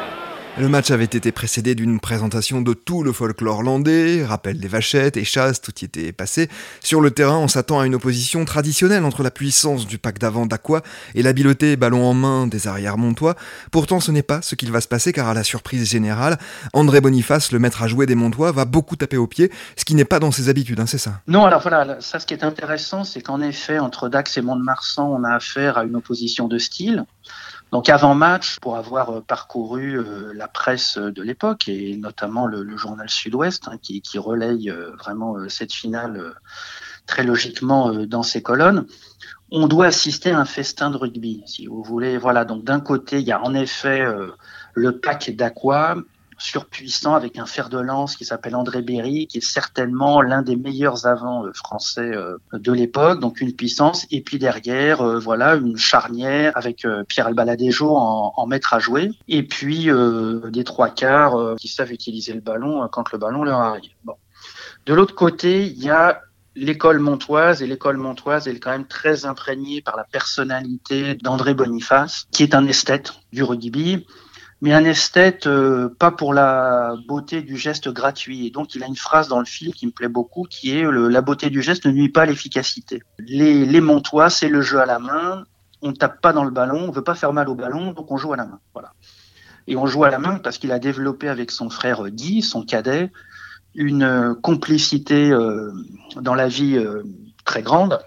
Le 0.58 0.70
match 0.70 0.91
avait 0.91 1.05
été 1.05 1.32
précédé 1.32 1.75
d'une 1.75 2.00
présentation 2.00 2.62
de 2.62 2.73
tout 2.73 3.02
le 3.02 3.12
folklore 3.12 3.62
landais, 3.62 4.25
rappel 4.25 4.59
des 4.59 4.69
vachettes 4.69 5.19
et 5.19 5.25
chasses, 5.25 5.61
tout 5.61 5.73
y 5.83 5.85
était 5.85 6.12
passé. 6.12 6.49
Sur 6.83 7.02
le 7.02 7.11
terrain, 7.11 7.37
on 7.37 7.47
s'attend 7.47 7.78
à 7.78 7.85
une 7.85 7.95
opposition 7.95 8.42
traditionnelle 8.47 9.04
entre 9.04 9.23
la 9.23 9.30
puissance 9.30 9.87
du 9.87 9.99
pack 9.99 10.19
d'avant 10.19 10.47
d'Aqua 10.47 10.80
et 11.14 11.23
l'habileté 11.23 11.76
ballon 11.76 12.07
en 12.07 12.14
main 12.14 12.47
des 12.47 12.69
arrières 12.69 12.97
montois. 12.97 13.37
Pourtant, 13.71 14.00
ce 14.00 14.11
n'est 14.11 14.23
pas 14.23 14.40
ce 14.40 14.54
qu'il 14.54 14.73
va 14.73 14.80
se 14.80 14.88
passer 14.88 15.12
car 15.12 15.28
à 15.28 15.35
la 15.35 15.45
surprise 15.45 15.90
générale, 15.90 16.38
André 16.73 17.02
Boniface, 17.02 17.52
le 17.52 17.59
maître 17.59 17.83
à 17.83 17.87
jouer 17.87 18.07
des 18.07 18.14
montois, 18.14 18.50
va 18.50 18.64
beaucoup 18.64 18.97
taper 18.97 19.19
au 19.19 19.26
pied, 19.26 19.52
ce 19.76 19.85
qui 19.85 19.95
n'est 19.95 20.07
pas 20.07 20.21
dans 20.21 20.30
ses 20.30 20.49
habitudes, 20.49 20.80
hein, 20.80 20.87
c'est 20.87 20.97
ça? 20.97 21.21
Non, 21.28 21.45
alors 21.45 21.61
voilà, 21.61 22.00
ça 22.00 22.19
ce 22.19 22.25
qui 22.25 22.33
est 22.33 22.45
intéressant, 22.45 23.04
c'est 23.04 23.21
qu'en 23.21 23.42
effet, 23.42 23.78
entre 23.78 24.09
Dax 24.09 24.38
et 24.38 24.40
Mont-de-Marsan, 24.40 25.07
on 25.07 25.23
a 25.23 25.35
affaire 25.35 25.76
à 25.76 25.85
une 25.85 25.97
opposition 25.97 26.49
de 26.49 26.57
style. 26.57 27.04
Donc 27.73 27.88
avant 27.88 28.14
match, 28.14 28.58
pour 28.61 28.76
avoir 28.76 29.11
euh, 29.11 29.20
parcouru 29.20 29.99
euh, 29.99 30.32
la 30.35 30.49
presse 30.49 30.99
de 30.99 31.23
l'époque 31.23 31.68
et 31.68 31.96
notamment 31.96 32.46
le, 32.46 32.76
journal 32.76 33.11
Sud-Ouest 33.11 33.68
hein, 33.68 33.78
qui, 33.82 34.00
qui, 34.02 34.18
relaye 34.18 34.70
euh, 34.70 34.92
vraiment 34.99 35.37
cette 35.49 35.73
finale 35.73 36.35
très 37.06 37.25
logiquement 37.25 37.92
dans 38.04 38.23
ses 38.23 38.42
colonnes, 38.42 38.87
on 39.50 39.68
doit 39.68 39.87
assister 39.87 40.30
à 40.30 40.40
un 40.40 40.44
festin 40.44 40.90
de 40.90 40.96
rugby, 40.96 41.44
si 41.46 41.66
vous 41.66 41.82
voulez. 41.82 42.18
Voilà, 42.18 42.44
donc 42.44 42.64
d'un 42.64 42.80
côté, 42.80 43.20
il 43.20 43.26
y 43.26 43.32
a 43.32 43.40
en 43.40 43.54
effet 43.54 44.04
le 44.75 44.99
pack 44.99 45.30
d'Aqua 45.30 45.96
surpuissant 46.38 47.14
avec 47.14 47.38
un 47.38 47.47
fer 47.47 47.69
de 47.69 47.78
lance 47.78 48.16
qui 48.16 48.25
s'appelle 48.25 48.55
André 48.55 48.83
Berry, 48.83 49.26
qui 49.26 49.38
est 49.38 49.47
certainement 49.47 50.21
l'un 50.21 50.43
des 50.43 50.57
meilleurs 50.57 51.07
avants 51.07 51.45
euh, 51.45 51.52
français 51.52 52.11
euh, 52.14 52.37
de 52.52 52.73
l'époque, 52.73 53.21
donc 53.21 53.40
une 53.40 53.55
puissance. 53.55 54.07
Et 54.11 54.21
puis 54.21 54.38
derrière, 54.38 55.00
euh, 55.00 55.19
voilà, 55.19 55.55
une 55.57 55.76
charnière 55.76 56.52
avec 56.57 56.87
Pierre 57.09 57.28
Albaladejo 57.28 57.95
en, 57.97 58.47
maître 58.47 58.75
à 58.75 58.78
jouer. 58.78 59.11
Et 59.28 59.43
puis 59.43 59.88
des 60.50 60.64
trois 60.64 60.90
quarts 60.90 61.57
qui 61.57 61.69
savent 61.69 61.93
utiliser 61.93 62.33
le 62.33 62.40
ballon 62.40 62.88
quand 62.90 63.12
le 63.12 63.19
ballon 63.19 63.43
leur 63.43 63.59
arrive. 63.59 63.90
Bon. 64.05 64.14
De 64.87 64.95
l'autre 64.95 65.14
côté, 65.14 65.66
il 65.66 65.83
y 65.83 65.90
a 65.90 66.21
l'école 66.55 66.99
montoise 66.99 67.62
et 67.62 67.66
l'école 67.66 67.99
montoise 67.99 68.49
est 68.49 68.59
quand 68.59 68.71
même 68.71 68.87
très 68.87 69.26
imprégnée 69.26 69.83
par 69.83 69.97
la 69.97 70.05
personnalité 70.05 71.14
d'André 71.14 71.55
Boniface, 71.55 72.26
qui 72.31 72.43
est 72.43 72.55
un 72.55 72.66
esthète 72.66 73.12
du 73.33 73.43
rugby 73.43 74.07
mais 74.62 74.72
un 74.72 74.84
esthète 74.84 75.46
euh, 75.46 75.88
pas 75.98 76.10
pour 76.10 76.32
la 76.32 76.94
beauté 77.06 77.42
du 77.42 77.56
geste 77.56 77.88
gratuit. 77.88 78.46
Et 78.46 78.50
donc 78.50 78.75
il 78.75 78.82
a 78.82 78.86
une 78.86 78.96
phrase 78.96 79.28
dans 79.28 79.38
le 79.38 79.44
film 79.44 79.72
qui 79.72 79.86
me 79.86 79.92
plaît 79.92 80.08
beaucoup, 80.08 80.44
qui 80.44 80.76
est 80.76 80.84
la 80.90 81.20
beauté 81.20 81.50
du 81.50 81.62
geste 81.62 81.86
ne 81.86 81.92
nuit 81.92 82.08
pas 82.08 82.22
à 82.22 82.26
l'efficacité. 82.26 83.02
Les, 83.18 83.66
les 83.66 83.80
montois, 83.80 84.30
c'est 84.30 84.48
le 84.48 84.62
jeu 84.62 84.80
à 84.80 84.86
la 84.86 84.98
main. 84.98 85.44
On 85.82 85.92
tape 85.92 86.20
pas 86.20 86.32
dans 86.32 86.44
le 86.44 86.50
ballon, 86.50 86.86
on 86.88 86.90
veut 86.90 87.04
pas 87.04 87.14
faire 87.14 87.32
mal 87.32 87.48
au 87.48 87.54
ballon, 87.54 87.92
donc 87.92 88.10
on 88.10 88.16
joue 88.16 88.32
à 88.32 88.36
la 88.36 88.46
main. 88.46 88.60
Voilà. 88.72 88.92
Et 89.66 89.76
on 89.76 89.86
joue 89.86 90.04
à 90.04 90.10
la 90.10 90.18
main 90.18 90.38
parce 90.38 90.58
qu'il 90.58 90.72
a 90.72 90.78
développé 90.78 91.28
avec 91.28 91.50
son 91.50 91.68
frère 91.68 92.08
Guy, 92.08 92.40
son 92.40 92.64
cadet, 92.64 93.10
une 93.75 94.34
complicité 94.42 95.30
euh, 95.30 95.72
dans 96.20 96.34
la 96.34 96.48
vie 96.48 96.78
euh, 96.78 97.02
très 97.44 97.62
grande 97.62 97.98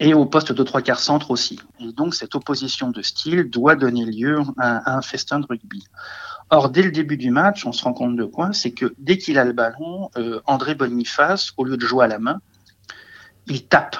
et 0.00 0.14
au 0.14 0.26
poste 0.26 0.52
de 0.52 0.62
trois 0.62 0.82
quarts 0.82 1.00
centre 1.00 1.30
aussi. 1.30 1.58
Et 1.80 1.92
donc 1.92 2.14
cette 2.14 2.34
opposition 2.34 2.90
de 2.90 3.02
style 3.02 3.50
doit 3.50 3.76
donner 3.76 4.04
lieu 4.04 4.40
à, 4.58 4.96
un 4.96 5.02
festin 5.02 5.40
de 5.40 5.46
rugby. 5.46 5.84
Or, 6.50 6.70
dès 6.70 6.82
le 6.82 6.92
début 6.92 7.16
du 7.16 7.30
match, 7.30 7.66
on 7.66 7.72
se 7.72 7.82
rend 7.82 7.92
compte 7.92 8.16
de 8.16 8.24
quoi? 8.24 8.52
C'est 8.52 8.70
que 8.70 8.94
dès 8.98 9.18
qu'il 9.18 9.38
a 9.38 9.44
le 9.44 9.52
ballon, 9.52 10.10
euh, 10.16 10.40
André 10.46 10.74
Boniface, 10.74 11.52
au 11.56 11.64
lieu 11.64 11.76
de 11.76 11.84
jouer 11.84 12.04
à 12.04 12.08
la 12.08 12.18
main, 12.18 12.40
il 13.46 13.66
tape 13.66 13.96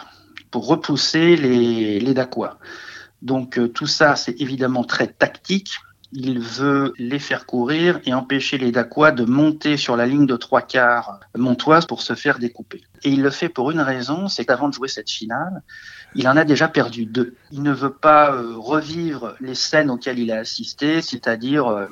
pour 0.51 0.69
repousser 0.69 1.37
les, 1.37 1.99
les. 1.99 2.15
Donc 3.23 3.59
euh, 3.59 3.69
tout 3.69 3.87
ça, 3.87 4.15
c'est 4.15 4.41
évidemment 4.41 4.85
très 4.85 5.09
tactique. 5.09 5.75
Il 6.19 6.41
veut 6.41 6.95
les 6.97 7.19
faire 7.19 7.45
courir 7.45 8.01
et 8.07 8.15
empêcher 8.15 8.57
les 8.57 8.73
Dacois 8.73 9.11
de 9.11 9.27
monter 9.27 9.77
sur 9.77 9.97
la 9.97 10.07
ligne 10.07 10.25
de 10.25 10.37
trois 10.37 10.63
quarts 10.63 11.21
montoise 11.37 11.85
pour 11.85 12.01
se 12.01 12.15
faire 12.15 12.39
découper. 12.39 12.81
Et 13.05 13.11
il 13.11 13.21
le 13.21 13.29
fait 13.29 13.51
pour 13.51 13.71
une 13.71 13.83
raison, 13.83 14.27
c'est 14.27 14.47
qu'avant 14.47 14.71
de 14.71 14.73
jouer 14.73 14.89
cette 14.89 15.11
finale, 15.11 15.63
il 16.15 16.27
en 16.27 16.39
a 16.39 16.45
déjà 16.45 16.69
perdu 16.69 17.05
deux. 17.05 17.35
Il 17.53 17.63
ne 17.63 17.71
veut 17.71 17.93
pas 17.93 18.33
euh, 18.33 18.55
revivre 18.57 19.35
les 19.41 19.55
scènes 19.55 19.91
auxquelles 19.91 20.19
il 20.19 20.33
a 20.33 20.39
assisté, 20.39 21.03
c'est-à-dire 21.03 21.67
euh, 21.67 21.87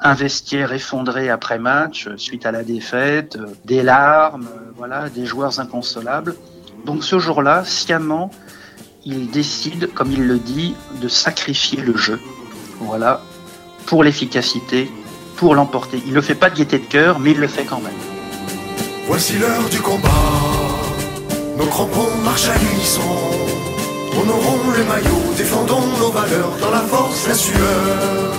un 0.00 0.12
vestiaire 0.12 0.74
effondré 0.74 1.30
après 1.30 1.58
match 1.58 2.10
suite 2.16 2.44
à 2.44 2.52
la 2.52 2.64
défaite, 2.64 3.38
des 3.64 3.82
larmes, 3.82 4.50
voilà, 4.76 5.08
des 5.08 5.24
joueurs 5.24 5.60
inconsolables. 5.60 6.36
Donc 6.84 7.04
ce 7.04 7.18
jour-là, 7.18 7.64
sciemment, 7.64 8.30
il 9.06 9.30
décide, 9.30 9.94
comme 9.94 10.12
il 10.12 10.26
le 10.26 10.38
dit, 10.38 10.74
de 11.00 11.08
sacrifier 11.08 11.80
le 11.80 11.96
jeu. 11.96 12.20
Voilà, 12.80 13.22
pour 13.86 14.04
l'efficacité, 14.04 14.90
pour 15.36 15.54
l'emporter. 15.54 16.02
Il 16.04 16.10
ne 16.10 16.16
le 16.16 16.22
fait 16.22 16.34
pas 16.34 16.50
de 16.50 16.56
gaieté 16.56 16.78
de 16.78 16.86
cœur, 16.86 17.18
mais 17.18 17.32
il 17.32 17.38
le 17.38 17.48
fait 17.48 17.64
quand 17.64 17.80
même. 17.80 17.92
Voici 19.06 19.34
l'heure 19.38 19.68
du 19.70 19.80
combat. 19.80 20.08
Nos 21.58 21.66
crampons 21.66 22.08
marchent 22.24 22.48
à 22.48 22.58
l'unisson. 22.58 23.02
Honorons 24.20 24.58
le 24.76 24.84
maillot, 24.84 25.22
défendons 25.36 25.86
nos 25.98 26.10
valeurs 26.10 26.52
dans 26.60 26.70
la 26.70 26.80
force, 26.80 27.26
la 27.26 27.34
sueur. 27.34 28.32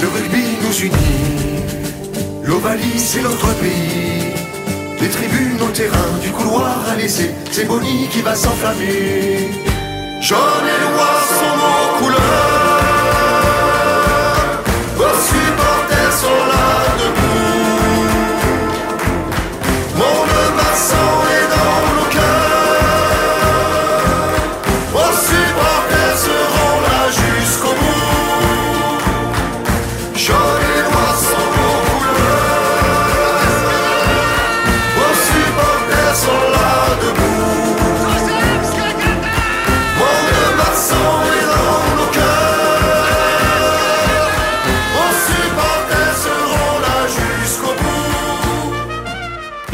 Le 0.00 0.08
rugby 0.08 0.44
nous 0.62 0.76
unit. 0.86 1.50
L'Ovalie, 2.44 2.98
c'est 2.98 3.22
notre 3.22 3.52
pays. 3.54 4.34
Les 5.00 5.08
tribunes 5.08 5.60
au 5.62 5.70
terrain, 5.70 6.18
du 6.22 6.30
couloir 6.30 6.78
à 6.90 6.96
l'essai, 6.96 7.34
c'est 7.50 7.64
Bonnie 7.64 8.08
qui 8.10 8.20
va 8.20 8.34
s'enflammer. 8.34 9.50
Jaune 10.20 10.38
et 10.38 10.94
noir 10.94 11.24
sont 11.38 11.56
nos 11.56 12.04
couleurs. 12.04 12.59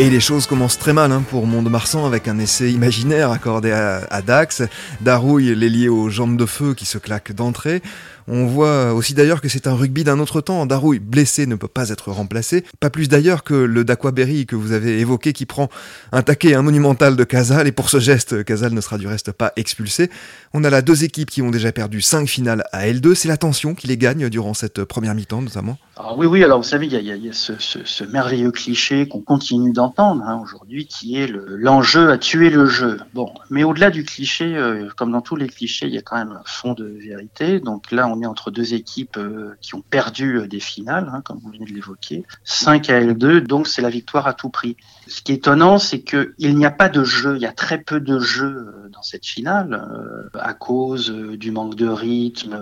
Et 0.07 0.11
les 0.11 0.21
choses 0.21 0.47
commencent 0.47 0.79
très 0.79 0.93
mal 0.93 1.11
hein, 1.11 1.25
pour 1.29 1.49
Mont-de-Marsan 1.49 2.07
avec 2.07 2.29
un 2.29 2.39
essai 2.39 2.71
imaginaire 2.71 3.33
accordé 3.33 3.73
à, 3.73 4.23
Dax, 4.23 4.63
Darouille 5.01 5.53
l'ailier 5.57 5.89
aux 5.89 6.11
jambes 6.11 6.37
de 6.37 6.47
feu 6.47 6.75
qui 6.75 6.85
se 6.85 6.97
claque 6.97 7.33
d'entrée. 7.33 7.83
On 8.29 8.47
voit 8.47 8.93
aussi 8.93 9.15
d'ailleurs 9.15 9.41
que 9.41 9.49
c'est 9.49 9.67
un 9.67 9.75
rugby 9.75 10.03
d'un 10.03 10.19
autre 10.19 10.41
temps. 10.41 10.67
Darouille, 10.67 10.99
blessé, 10.99 11.47
ne 11.47 11.55
peut 11.55 11.69
pas 11.69 11.91
être 11.91 12.11
remplacé. 12.11 12.65
Pas 12.81 12.91
plus 12.91 13.09
d'ailleurs 13.09 13.45
que 13.45 13.55
le 13.55 13.85
d'Aquaberry 13.85 14.47
que 14.47 14.57
vous 14.57 14.73
avez 14.73 14.99
évoqué 14.99 15.33
qui 15.33 15.47
prend 15.47 15.69
un 16.11 16.23
taquet, 16.23 16.55
un 16.55 16.63
monumental 16.63 17.17
de 17.17 17.25
Casal. 17.25 17.69
Et 17.69 17.73
pour 17.73 17.89
ce 17.89 18.01
geste, 18.01 18.45
Casal 18.45 18.73
ne 18.73 18.81
sera 18.81 18.99
du 18.99 19.07
reste 19.07 19.31
pas 19.31 19.53
expulsé. 19.57 20.11
On 20.55 20.65
a 20.65 20.71
là 20.71 20.83
deux 20.83 21.05
équipes 21.05 21.31
qui 21.31 21.43
ont 21.43 21.51
déjà 21.51 21.71
perdu 21.71 22.01
cinq 22.01 22.29
finales 22.29 22.65
à 22.73 22.87
L2. 22.87 23.15
C'est 23.15 23.29
la 23.29 23.37
tension 23.37 23.75
qui 23.75 23.87
les 23.87 23.97
gagne 23.97 24.29
durant 24.29 24.55
cette 24.55 24.83
première 24.85 25.15
mi-temps 25.15 25.43
notamment. 25.43 25.79
Alors 25.99 26.19
oui, 26.19 26.27
oui, 26.27 26.45
alors 26.45 26.59
vous 26.59 26.69
savez, 26.69 26.87
il 26.87 26.93
y 26.93 27.29
a, 27.29 27.33
ce, 27.33 28.05
merveilleux 28.05 28.51
cliché 28.51 29.09
qu'on 29.09 29.23
continue 29.23 29.73
d'entendre 29.73 30.23
hein, 30.27 30.39
aujourd'hui 30.43 30.87
qui 30.87 31.17
est 31.17 31.27
l'enjeu 31.27 32.11
à 32.11 32.19
tuer 32.19 32.51
le 32.51 32.67
jeu. 32.67 32.99
Bon, 33.15 33.33
mais 33.49 33.65
au-delà 33.65 33.91
du 33.91 34.05
cliché, 34.05 34.57
euh, 34.57 34.89
comme 34.95 35.13
dans 35.13 35.23
tous 35.23 35.37
les 35.37 35.49
clichés, 35.49 35.87
il 35.87 35.95
y 35.95 35.99
a 35.99 36.03
quand 36.03 36.17
même 36.17 36.33
un 36.33 36.43
fond 36.45 36.75
de 36.75 36.85
vérité. 36.85 37.61
Donc 37.61 37.91
là, 37.93 38.09
on 38.09 38.16
est 38.23 38.27
entre 38.27 38.51
deux 38.51 38.75
équipes 38.75 39.17
euh, 39.17 39.57
qui 39.61 39.75
ont 39.75 39.83
perdu 39.83 40.39
euh, 40.39 40.49
des 40.49 40.61
finales, 40.61 41.11
hein, 41.13 41.21
comme 41.25 41.39
vous 41.39 41.51
venez 41.51 41.65
de 41.65 41.73
l'évoquer. 41.73 42.25
5 42.45 42.91
à 42.91 43.01
L2, 43.01 43.41
donc 43.41 43.69
c'est 43.69 43.83
la 43.83 43.91
victoire 43.91 44.27
à 44.27 44.35
tout 44.35 44.49
prix. 44.49 44.77
Ce 45.07 45.23
qui 45.23 45.33
est 45.33 45.37
étonnant, 45.37 45.79
c'est 45.79 46.01
qu'il 46.01 46.57
n'y 46.57 46.67
a 46.67 46.71
pas 46.71 46.89
de 46.89 47.05
jeu, 47.05 47.37
il 47.37 47.43
y 47.43 47.47
a 47.47 47.53
très 47.53 47.79
peu 47.79 48.01
de 48.01 48.19
jeu 48.19 48.47
euh, 48.47 48.89
dans 48.91 49.03
cette 49.03 49.27
finale, 49.27 50.29
à 50.35 50.55
cause 50.55 51.11
du 51.11 51.51
manque 51.51 51.75
de 51.75 51.89
rythme, 51.89 52.59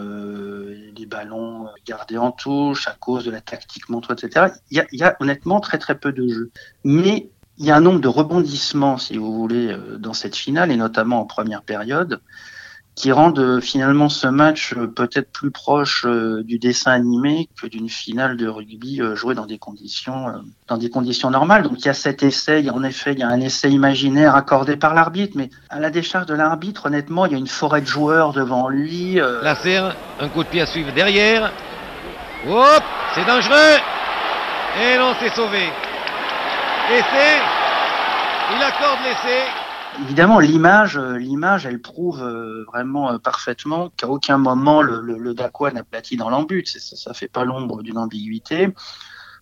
des 0.95 1.07
ballons 1.07 1.69
gardés 1.87 2.19
en 2.19 2.33
touche, 2.33 2.89
à 2.89 2.97
cause 2.99 3.25
de 3.25 3.31
la 3.31 3.41
tactique 3.41 3.89
montre, 3.89 4.13
etc. 4.13 4.49
Il 4.71 4.79
y, 4.79 4.81
a, 4.81 4.87
il 4.93 4.99
y 4.99 5.03
a 5.03 5.17
honnêtement 5.21 5.61
très 5.61 5.79
très 5.79 5.97
peu 5.97 6.13
de 6.13 6.27
jeu. 6.29 6.51
Mais 6.83 7.31
il 7.59 7.67
y 7.67 7.71
a 7.71 7.77
un 7.77 7.81
nombre 7.81 8.01
de 8.01 8.09
rebondissements, 8.09 8.99
si 8.99 9.17
vous 9.17 9.33
voulez, 9.33 9.77
dans 9.99 10.13
cette 10.13 10.35
finale, 10.35 10.73
et 10.73 10.77
notamment 10.77 11.21
en 11.21 11.25
première 11.25 11.63
période, 11.63 12.21
qui 12.95 13.11
rendent 13.11 13.39
euh, 13.39 13.61
finalement 13.61 14.09
ce 14.09 14.27
match 14.27 14.73
euh, 14.77 14.87
peut-être 14.87 15.33
plus 15.33 15.51
proche 15.51 16.05
euh, 16.07 16.43
du 16.45 16.59
dessin 16.59 16.93
animé 16.93 17.49
que 17.61 17.67
d'une 17.67 17.89
finale 17.89 18.37
de 18.37 18.47
rugby 18.47 19.01
jouée 19.15 19.35
dans 19.35 19.47
des 19.47 19.59
conditions 19.59 20.27
dans 20.69 20.77
des 20.77 20.91
conditions 20.91 21.31
normales. 21.31 21.63
Donc 21.63 21.81
il 21.81 21.87
y 21.87 21.89
a 21.89 21.95
cet 21.95 22.23
essai, 22.23 22.69
en 22.71 22.83
effet, 22.85 23.13
il 23.13 23.19
y 23.19 23.23
a 23.23 23.29
un 23.29 23.41
essai 23.41 23.71
imaginaire 23.71 24.35
accordé 24.37 24.77
par 24.77 24.95
l'arbitre, 24.95 25.37
mais 25.37 25.51
à 25.71 25.81
la 25.81 25.91
décharge 25.91 26.27
de 26.27 26.35
l'arbitre, 26.35 26.87
honnêtement, 26.87 27.27
il 27.27 27.33
y 27.33 27.35
a 27.35 27.39
une 27.39 27.47
forêt 27.47 27.81
de 27.81 27.87
joueurs 27.87 28.33
devant 28.33 28.69
lui. 28.69 29.15
La 29.15 29.57
serre, 29.57 29.97
un 30.21 30.29
coup 30.29 30.43
de 30.43 30.49
pied 30.49 30.61
à 30.61 30.67
suivre 30.67 30.93
derrière. 30.93 31.53
Hop, 32.49 32.83
c'est 33.15 33.27
dangereux. 33.27 33.79
Et 34.81 34.99
non, 34.99 35.15
c'est 35.21 35.35
sauvé. 35.35 35.69
Essai. 36.91 37.41
Il 38.57 38.63
accorde 38.63 38.99
l'essai. 39.05 39.64
Évidemment, 40.03 40.41
l'image, 40.41 40.97
euh, 40.97 41.17
l'image, 41.19 41.67
elle 41.67 41.81
prouve 41.81 42.21
euh, 42.23 42.65
vraiment 42.65 43.13
euh, 43.13 43.19
parfaitement 43.19 43.91
qu'à 43.97 44.09
aucun 44.09 44.39
moment 44.39 44.83
le, 44.83 45.01
le, 45.01 45.19
le 45.19 45.35
Daquan 45.35 45.71
n'aplatit 45.73 46.17
dans 46.17 46.31
l'embut. 46.31 46.67
Ça, 46.67 46.97
ça 46.97 47.15
fait 47.15 47.29
pas 47.29 47.45
l'ombre 47.45 47.83
d'une 47.83 47.99
ambiguïté. 47.99 48.69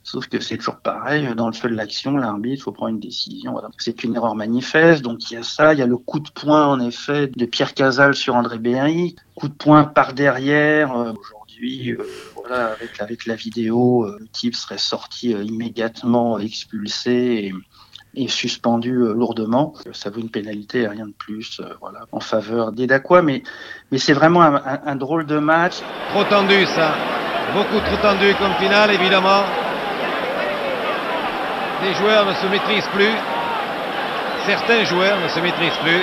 Sauf 0.04 0.26
que 0.26 0.40
c'est 0.40 0.59
toujours 0.59 0.80
pareil, 0.80 1.32
dans 1.37 1.47
le 1.47 1.52
feu 1.52 1.68
de 1.68 1.75
l'action, 1.75 2.16
l'arbitre, 2.16 2.64
faut 2.64 2.73
prendre 2.73 2.90
une 2.90 3.00
décision. 3.00 3.61
C'est 3.78 4.02
une 4.02 4.16
erreur 4.16 4.35
manifeste, 4.35 5.00
donc 5.00 5.30
il 5.30 5.35
y 5.35 5.37
a 5.37 5.44
ça, 5.44 5.75
il 5.75 5.78
y 5.78 5.82
a 5.82 5.87
le 5.87 5.97
coup 5.97 6.18
de 6.18 6.28
poing, 6.28 6.66
en 6.66 6.80
effet, 6.80 7.28
de 7.28 7.47
Pierre 7.47 7.73
Casal 7.73 8.16
sur 8.16 8.35
André 8.35 8.59
Berry, 8.59 9.14
coup 9.37 9.47
de 9.47 9.54
poing 9.54 9.85
par 9.85 10.12
derrière. 10.12 10.92
Aujourd'hui, 10.92 11.97
voilà, 12.35 12.73
avec, 12.73 13.00
avec 13.00 13.26
la 13.26 13.37
vidéo, 13.37 14.04
le 14.18 14.26
type 14.26 14.56
serait 14.56 14.76
sorti 14.76 15.30
immédiatement 15.30 16.40
expulsé. 16.40 17.52
Est 18.14 18.28
suspendu 18.28 18.92
euh, 18.92 19.14
lourdement. 19.14 19.75
Ça 19.92 20.11
vaut 20.11 20.21
une 20.21 20.31
pénalité, 20.31 20.87
rien 20.87 21.07
de 21.07 21.12
plus, 21.12 21.61
euh, 21.61 21.75
voilà, 21.81 22.00
en 22.12 22.21
faveur 22.21 22.73
des 22.73 22.87
Dacois. 22.87 23.23
Mais, 23.23 23.42
mais 23.90 23.99
c'est 23.99 24.12
vraiment 24.12 24.42
un, 24.42 24.81
un, 24.85 24.97
drôle 24.97 25.26
de 25.26 25.38
match. 25.38 25.76
Trop 26.11 26.25
tendu, 26.25 26.64
ça. 26.66 26.95
Beaucoup 27.54 27.81
trop 27.85 27.97
tendu 27.97 28.35
comme 28.38 28.52
finale, 28.54 28.90
évidemment. 28.90 29.42
Les 31.83 31.95
joueurs 31.95 32.26
ne 32.26 32.35
se 32.35 32.47
maîtrisent 32.47 32.88
plus. 32.95 33.14
Certains 34.47 34.85
joueurs 34.85 35.19
ne 35.21 35.28
se 35.28 35.40
maîtrisent 35.40 35.78
plus. 35.83 36.02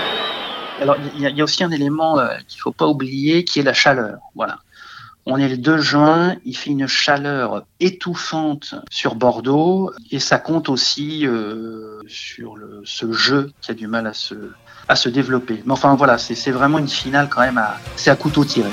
Alors, 0.81 0.95
il 1.15 1.21
y, 1.21 1.31
y, 1.31 1.41
a 1.41 1.43
aussi 1.43 1.63
un 1.63 1.71
élément 1.71 2.19
euh, 2.19 2.27
qu'il 2.47 2.59
faut 2.59 2.71
pas 2.71 2.87
oublier, 2.87 3.43
qui 3.43 3.59
est 3.59 3.63
la 3.63 3.73
chaleur. 3.73 4.19
Voilà. 4.35 4.59
On 5.31 5.37
est 5.37 5.47
le 5.47 5.57
2 5.57 5.77
juin, 5.77 6.35
il 6.43 6.57
fait 6.57 6.71
une 6.71 6.87
chaleur 6.87 7.63
étouffante 7.79 8.73
sur 8.89 9.13
Bordeaux 9.13 9.91
et 10.09 10.17
ça 10.17 10.39
compte 10.39 10.69
aussi 10.69 11.27
euh, 11.27 12.01
sur 12.07 12.55
ce 12.83 13.11
jeu 13.11 13.51
qui 13.61 13.69
a 13.69 13.75
du 13.75 13.85
mal 13.85 14.07
à 14.07 14.13
se, 14.13 14.33
à 14.87 14.95
se 14.95 15.07
développer. 15.07 15.61
Mais 15.67 15.71
enfin 15.71 15.93
voilà, 15.93 16.17
c'est 16.17 16.49
vraiment 16.49 16.79
une 16.79 16.89
finale 16.89 17.29
quand 17.29 17.41
même, 17.41 17.61
c'est 17.95 18.09
à 18.09 18.15
couteau 18.15 18.43
tiré. 18.43 18.71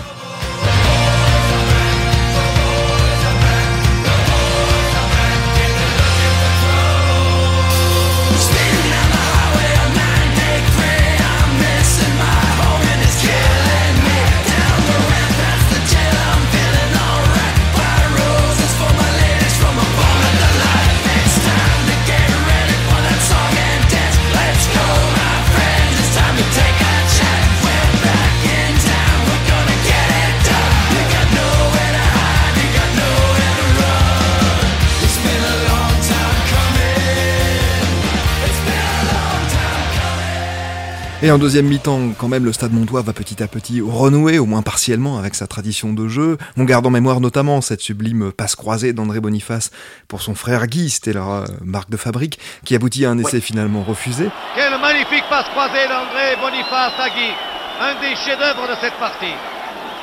Et 41.23 41.31
en 41.31 41.39
deuxième 41.39 41.65
mi-temps, 41.65 42.11
quand 42.19 42.29
même, 42.29 42.45
le 42.45 42.53
Stade 42.53 42.75
Montois 42.75 43.01
va 43.01 43.15
petit 43.15 43.43
à 43.43 43.49
petit 43.49 43.81
renouer, 43.81 44.39
au 44.39 44.45
moins 44.45 44.61
partiellement, 44.61 45.19
avec 45.19 45.35
sa 45.35 45.47
tradition 45.47 45.95
de 45.95 46.09
jeu. 46.09 46.37
On 46.59 46.65
garde 46.65 46.87
en 46.87 46.91
mémoire 46.91 47.21
notamment 47.21 47.63
cette 47.63 47.81
sublime 47.81 48.33
passe 48.33 48.55
croisée 48.55 48.93
d'André 48.93 49.21
Boniface 49.21 49.71
pour 50.09 50.21
son 50.21 50.35
frère 50.35 50.67
Guy, 50.67 50.91
c'était 50.91 51.15
leur 51.15 51.47
marque 51.65 51.89
de 51.89 51.97
fabrique, 51.97 52.39
qui 52.67 52.75
aboutit 52.75 53.07
à 53.07 53.11
un 53.11 53.19
essai 53.19 53.41
finalement 53.41 53.83
refusé. 53.83 54.29
Quelle 54.55 54.79
magnifique 54.79 55.25
passe 55.31 55.49
croisée 55.49 55.89
d'André 55.89 56.37
Boniface 56.39 57.01
à 57.01 57.09
Guy, 57.09 57.33
un 57.81 57.95
des 57.99 58.15
chefs-d'œuvre 58.17 58.69
de 58.69 58.77
cette 58.79 58.99
partie. 59.01 59.35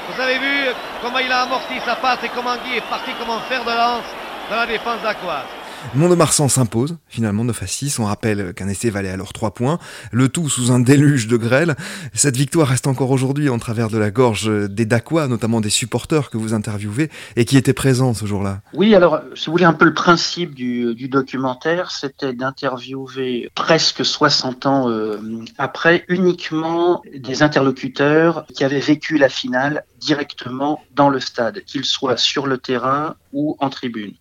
Vous 0.09 0.19
avez 0.19 0.39
vu 0.39 0.73
comment 1.03 1.19
il 1.19 1.31
a 1.31 1.43
amorti 1.43 1.75
sa 1.85 1.95
passe 1.95 2.23
et 2.23 2.29
comment 2.33 2.55
Guy 2.65 2.77
est 2.77 2.89
parti 2.89 3.11
comme 3.19 3.29
un 3.29 3.41
fer 3.47 3.63
de 3.63 3.69
lance 3.69 4.09
dans 4.49 4.55
la 4.55 4.65
défense 4.65 5.01
d'Aquoise. 5.03 5.62
Mont-de-Marsan 5.95 6.49
s'impose, 6.49 6.97
finalement 7.07 7.43
9 7.43 7.63
à 7.63 7.67
6. 7.67 7.99
On 7.99 8.05
rappelle 8.05 8.53
qu'un 8.53 8.67
essai 8.67 8.89
valait 8.89 9.09
alors 9.09 9.31
3 9.31 9.53
points, 9.53 9.79
le 10.11 10.27
tout 10.27 10.49
sous 10.49 10.71
un 10.71 10.79
déluge 10.79 11.27
de 11.27 11.37
grêle. 11.37 11.75
Cette 12.13 12.35
victoire 12.35 12.67
reste 12.67 12.87
encore 12.87 13.11
aujourd'hui 13.11 13.49
en 13.49 13.59
travers 13.59 13.89
de 13.89 13.97
la 13.97 14.09
gorge 14.09 14.49
des 14.69 14.85
Dacois, 14.85 15.27
notamment 15.27 15.61
des 15.61 15.69
supporters 15.69 16.29
que 16.29 16.37
vous 16.37 16.53
interviewez 16.53 17.09
et 17.35 17.45
qui 17.45 17.57
étaient 17.57 17.73
présents 17.73 18.13
ce 18.13 18.25
jour-là. 18.25 18.61
Oui, 18.73 18.95
alors, 18.95 19.19
si 19.35 19.45
vous 19.45 19.51
voulez, 19.51 19.65
un 19.65 19.73
peu 19.73 19.85
le 19.85 19.93
principe 19.93 20.55
du, 20.55 21.07
documentaire, 21.07 21.91
c'était 21.91 22.33
d'interviewer 22.33 23.51
presque 23.53 24.03
60 24.03 24.65
ans 24.65 24.89
euh, 24.89 25.19
après 25.57 26.05
uniquement 26.07 27.03
des 27.15 27.43
interlocuteurs 27.43 28.45
qui 28.53 28.63
avaient 28.63 28.79
vécu 28.79 29.17
la 29.17 29.29
finale 29.29 29.83
directement 29.99 30.81
dans 30.95 31.09
le 31.09 31.19
stade, 31.19 31.61
qu'ils 31.65 31.85
soient 31.85 32.17
sur 32.17 32.47
le 32.47 32.57
terrain 32.57 33.15
ou 33.31 33.55
en 33.59 33.69
tribune. 33.69 34.13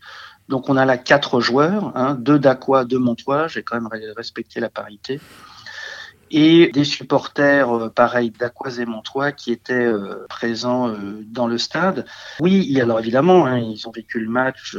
Donc 0.48 0.68
on 0.68 0.76
a 0.76 0.84
là 0.84 0.98
quatre 0.98 1.40
joueurs, 1.40 1.92
hein, 1.96 2.14
deux 2.14 2.38
d'Aqua, 2.38 2.84
deux 2.84 2.98
Montois, 2.98 3.48
j'ai 3.48 3.62
quand 3.62 3.80
même 3.80 3.88
respecté 4.16 4.60
la 4.60 4.68
parité, 4.68 5.20
et 6.32 6.70
des 6.72 6.84
supporters 6.84 7.70
euh, 7.70 7.88
pareils 7.90 8.30
d'Aquois 8.30 8.78
et 8.78 8.86
Montois 8.86 9.32
qui 9.32 9.52
étaient 9.52 9.74
euh, 9.74 10.26
présents 10.28 10.88
euh, 10.88 11.22
dans 11.26 11.46
le 11.46 11.58
stade. 11.58 12.06
Oui, 12.40 12.80
alors 12.80 12.98
évidemment, 12.98 13.46
hein, 13.46 13.58
ils 13.58 13.86
ont 13.86 13.92
vécu 13.92 14.18
le 14.18 14.30
match 14.30 14.76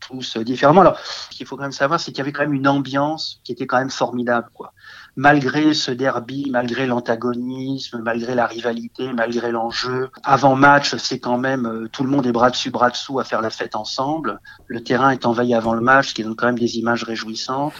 tous 0.00 0.36
différemment. 0.36 0.82
Alors, 0.82 0.98
ce 0.98 1.30
qu'il 1.30 1.46
faut 1.46 1.56
quand 1.56 1.62
même 1.62 1.72
savoir, 1.72 1.98
c'est 1.98 2.12
qu'il 2.12 2.18
y 2.18 2.20
avait 2.20 2.32
quand 2.32 2.42
même 2.42 2.52
une 2.52 2.68
ambiance 2.68 3.40
qui 3.44 3.52
était 3.52 3.66
quand 3.66 3.78
même 3.78 3.90
formidable, 3.90 4.48
quoi 4.52 4.74
malgré 5.16 5.74
ce 5.74 5.90
derby, 5.90 6.48
malgré 6.50 6.86
l'antagonisme, 6.86 8.00
malgré 8.02 8.34
la 8.34 8.46
rivalité, 8.46 9.12
malgré 9.12 9.50
l'enjeu, 9.52 10.10
avant 10.22 10.56
match, 10.56 10.96
c'est 10.96 11.18
quand 11.18 11.38
même 11.38 11.66
euh, 11.66 11.88
tout 11.88 12.02
le 12.02 12.10
monde 12.10 12.26
est 12.26 12.32
bras 12.32 12.50
dessus, 12.50 12.70
bras 12.70 12.90
dessous 12.90 13.20
à 13.20 13.24
faire 13.24 13.40
la 13.40 13.50
fête 13.50 13.76
ensemble. 13.76 14.40
Le 14.66 14.82
terrain 14.82 15.10
est 15.10 15.26
envahi 15.26 15.54
avant 15.54 15.74
le 15.74 15.80
match, 15.80 16.08
ce 16.08 16.14
qui 16.14 16.24
donne 16.24 16.36
quand 16.36 16.46
même 16.46 16.58
des 16.58 16.78
images 16.78 17.04
réjouissantes. 17.04 17.74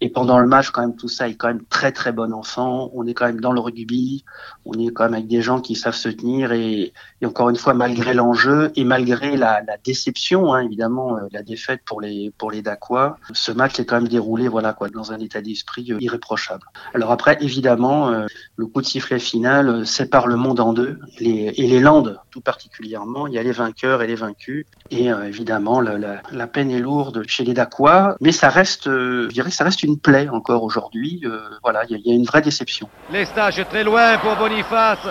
Et 0.00 0.10
pendant 0.10 0.38
le 0.38 0.46
match, 0.46 0.70
quand 0.70 0.82
même, 0.82 0.96
tout 0.96 1.08
ça 1.08 1.28
est 1.28 1.34
quand 1.34 1.48
même 1.48 1.64
très 1.68 1.90
très 1.90 2.12
bon 2.12 2.32
enfant. 2.32 2.90
On 2.94 3.06
est 3.06 3.14
quand 3.14 3.26
même 3.26 3.40
dans 3.40 3.52
le 3.52 3.60
rugby, 3.60 4.24
on 4.64 4.74
est 4.74 4.92
quand 4.92 5.04
même 5.04 5.14
avec 5.14 5.26
des 5.26 5.42
gens 5.42 5.60
qui 5.60 5.74
savent 5.74 5.94
se 5.94 6.08
tenir 6.08 6.52
et, 6.52 6.92
encore 7.24 7.50
une 7.50 7.56
fois, 7.56 7.74
malgré 7.74 8.14
l'enjeu 8.14 8.70
et 8.76 8.84
malgré 8.84 9.36
la, 9.36 9.62
déception, 9.84 10.54
hein, 10.54 10.60
évidemment, 10.60 11.16
euh, 11.16 11.20
la 11.32 11.42
défaite 11.42 11.80
pour 11.84 12.00
les 12.00 12.32
pour 12.38 12.50
les 12.50 12.62
Dacois, 12.62 13.18
ce 13.32 13.50
match 13.50 13.80
est 13.80 13.84
quand 13.84 13.96
même 13.96 14.08
déroulé, 14.08 14.48
voilà 14.48 14.72
quoi, 14.72 14.88
dans 14.88 15.12
un 15.12 15.18
état 15.18 15.40
d'esprit 15.40 15.90
euh, 15.90 15.98
irréprochable. 16.00 16.64
Alors 16.94 17.10
après, 17.10 17.36
évidemment, 17.40 18.10
euh, 18.10 18.26
le 18.56 18.66
coup 18.66 18.80
de 18.80 18.86
sifflet 18.86 19.18
final 19.18 19.86
sépare 19.86 20.26
le 20.26 20.36
monde 20.36 20.60
en 20.60 20.72
deux, 20.72 20.98
et 21.18 21.66
les 21.66 21.80
Landes 21.80 22.20
tout 22.30 22.40
particulièrement. 22.40 23.26
Il 23.26 23.34
y 23.34 23.38
a 23.38 23.42
les 23.42 23.52
vainqueurs 23.52 24.02
et 24.02 24.06
les 24.06 24.14
vaincus, 24.14 24.66
et 24.90 25.06
évidemment, 25.06 25.80
la, 25.80 26.46
peine 26.46 26.70
est 26.70 26.80
lourde 26.80 27.24
chez 27.26 27.44
les 27.44 27.54
Dacois, 27.54 28.16
mais 28.20 28.32
ça 28.32 28.48
reste, 28.48 28.84
je 28.84 29.28
dirais, 29.28 29.50
ça 29.50 29.64
reste 29.64 29.82
une 29.82 29.87
une 29.88 29.98
plaie 29.98 30.28
encore 30.28 30.62
aujourd'hui. 30.62 31.22
Euh, 31.24 31.40
voilà, 31.62 31.82
il 31.88 32.00
y, 32.04 32.10
a 32.10 32.14
une 32.14 32.24
vraie 32.24 32.42
déception. 32.42 32.88
Les 33.10 33.24
stages 33.24 33.64
très 33.68 33.82
loin 33.82 34.18
pour 34.18 34.36
Boniface, 34.36 35.06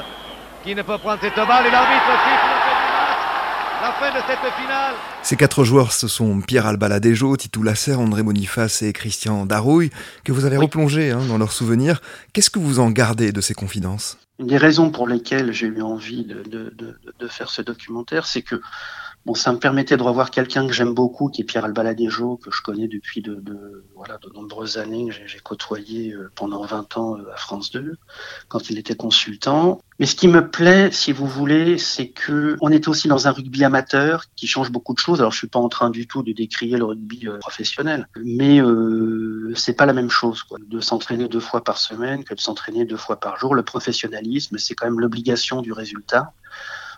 qui 0.63 0.75
ne 0.75 0.83
peut 0.83 0.97
prendre 0.97 1.19
cette 1.21 1.35
balle 1.35 1.65
et 1.65 1.71
l'arbitre 1.71 2.13
siffle 2.23 2.57
la 3.79 3.91
fin 3.91 4.09
de 4.09 4.23
cette 4.27 4.53
finale. 4.53 4.95
Ces 5.23 5.35
quatre 5.35 5.63
joueurs, 5.63 5.91
ce 5.91 6.07
sont 6.07 6.41
Pierre 6.41 6.65
Albaladejo, 6.65 7.37
Titou 7.37 7.63
Lasserre, 7.63 7.99
André 7.99 8.23
Boniface 8.23 8.81
et 8.81 8.91
Christian 8.91 9.45
Darouille, 9.45 9.91
que 10.23 10.31
vous 10.31 10.45
avez 10.45 10.57
replongé 10.57 11.11
hein, 11.11 11.21
dans 11.27 11.37
leurs 11.37 11.51
souvenirs. 11.51 12.01
Qu'est-ce 12.33 12.49
que 12.49 12.59
vous 12.59 12.79
en 12.79 12.89
gardez 12.89 13.31
de 13.31 13.41
ces 13.41 13.53
confidences? 13.53 14.17
Une 14.39 14.47
des 14.47 14.57
raisons 14.57 14.89
pour 14.91 15.07
lesquelles 15.07 15.51
j'ai 15.51 15.67
eu 15.67 15.81
envie 15.81 16.25
de, 16.25 16.43
de, 16.43 16.73
de, 16.75 16.95
de 17.19 17.27
faire 17.27 17.49
ce 17.49 17.61
documentaire, 17.61 18.25
c'est 18.25 18.41
que 18.41 18.61
Bon, 19.27 19.33
ça 19.33 19.51
me 19.51 19.59
permettait 19.59 19.97
de 19.97 20.03
revoir 20.03 20.31
quelqu'un 20.31 20.65
que 20.67 20.71
j'aime 20.71 20.93
beaucoup, 20.93 21.27
qui 21.27 21.41
est 21.41 21.43
Pierre 21.43 21.65
Albaladejo, 21.65 22.37
que 22.37 22.49
je 22.49 22.61
connais 22.61 22.87
depuis 22.87 23.21
de, 23.21 23.83
voilà, 23.93 24.17
de 24.19 24.29
nombreuses 24.33 24.77
années, 24.77 25.09
que 25.09 25.27
j'ai 25.27 25.39
côtoyé 25.39 26.13
euh, 26.13 26.31
pendant 26.33 26.65
20 26.65 26.95
ans 26.95 27.17
euh, 27.17 27.33
à 27.33 27.35
France 27.35 27.69
2, 27.71 27.97
quand 28.47 28.69
il 28.69 28.77
était 28.77 28.95
consultant. 28.95 29.81
Mais 29.99 30.05
ce 30.05 30.15
qui 30.15 30.29
me 30.29 30.49
plaît, 30.49 30.91
si 30.93 31.11
vous 31.11 31.25
voulez, 31.27 31.77
c'est 31.77 32.07
que 32.07 32.55
on 32.61 32.71
est 32.71 32.87
aussi 32.87 33.09
dans 33.09 33.27
un 33.27 33.31
rugby 33.31 33.65
amateur 33.65 34.23
qui 34.37 34.47
change 34.47 34.71
beaucoup 34.71 34.93
de 34.93 34.99
choses. 34.99 35.19
Alors, 35.19 35.33
je 35.33 35.39
suis 35.39 35.47
pas 35.47 35.59
en 35.59 35.67
train 35.67 35.89
du 35.89 36.07
tout 36.07 36.23
de 36.23 36.31
décrier 36.31 36.77
le 36.77 36.85
rugby 36.85 37.27
euh, 37.27 37.37
professionnel, 37.39 38.07
mais 38.23 38.61
euh, 38.61 39.51
c'est 39.55 39.73
pas 39.73 39.85
la 39.85 39.93
même 39.93 40.09
chose, 40.09 40.43
quoi, 40.43 40.57
de 40.65 40.79
s'entraîner 40.79 41.27
deux 41.27 41.41
fois 41.41 41.65
par 41.65 41.79
semaine 41.79 42.23
que 42.23 42.33
de 42.33 42.39
s'entraîner 42.39 42.85
deux 42.85 42.95
fois 42.95 43.19
par 43.19 43.37
jour. 43.37 43.55
Le 43.55 43.63
professionnalisme, 43.63 44.57
c'est 44.57 44.73
quand 44.73 44.85
même 44.85 45.01
l'obligation 45.01 45.61
du 45.61 45.73
résultat. 45.73 46.31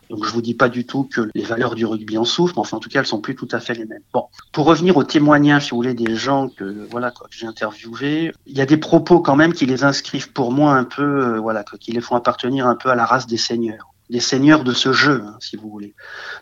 Donc 0.10 0.26
je 0.26 0.32
vous 0.32 0.42
dis 0.42 0.56
pas 0.56 0.70
du 0.70 0.86
tout 0.86 1.04
que 1.04 1.30
les 1.36 1.44
valeurs 1.44 1.76
du 1.76 1.86
rugby 1.86 2.18
en 2.18 2.26
souffrent, 2.26 2.56
mais 2.56 2.62
enfin 2.62 2.78
en 2.78 2.80
tout 2.80 2.90
cas 2.90 3.00
elles 3.00 3.06
sont 3.06 3.22
plus 3.22 3.36
tout 3.36 3.48
à 3.52 3.60
fait 3.60 3.74
les 3.74 3.86
mêmes. 3.86 4.02
Bon, 4.14 4.26
pour 4.52 4.66
revenir 4.66 4.98
au 4.98 5.04
témoignage, 5.04 5.66
si 5.66 5.70
vous 5.72 5.78
voulez, 5.78 5.94
des 5.94 6.16
gens 6.16 6.50
que 6.50 6.88
voilà 6.90 7.12
que 7.12 7.18
j'ai 7.30 7.46
interviewés, 7.46 8.32
il 8.48 8.58
y 8.58 8.62
a 8.62 8.66
des 8.66 8.78
propos 8.78 9.20
quand 9.20 9.36
même 9.36 9.54
qui 9.54 9.66
les 9.66 9.84
inscrivent 9.84 10.32
pour 10.32 10.52
moi 10.52 10.74
un 10.74 10.84
peu, 10.84 11.04
euh, 11.04 11.40
voilà, 11.40 11.64
qui 11.80 11.92
les 11.92 12.02
font 12.02 12.16
appartenir 12.16 12.68
un 12.68 12.76
peu 12.76 12.90
à 12.90 12.96
la 12.96 13.06
race 13.06 13.28
des 13.28 13.38
seigneurs, 13.38 13.94
des 14.10 14.20
seigneurs 14.20 14.64
de 14.64 14.74
ce 14.74 14.92
jeu, 14.92 15.24
hein, 15.26 15.38
si 15.40 15.56
vous 15.56 15.70
voulez. 15.70 15.94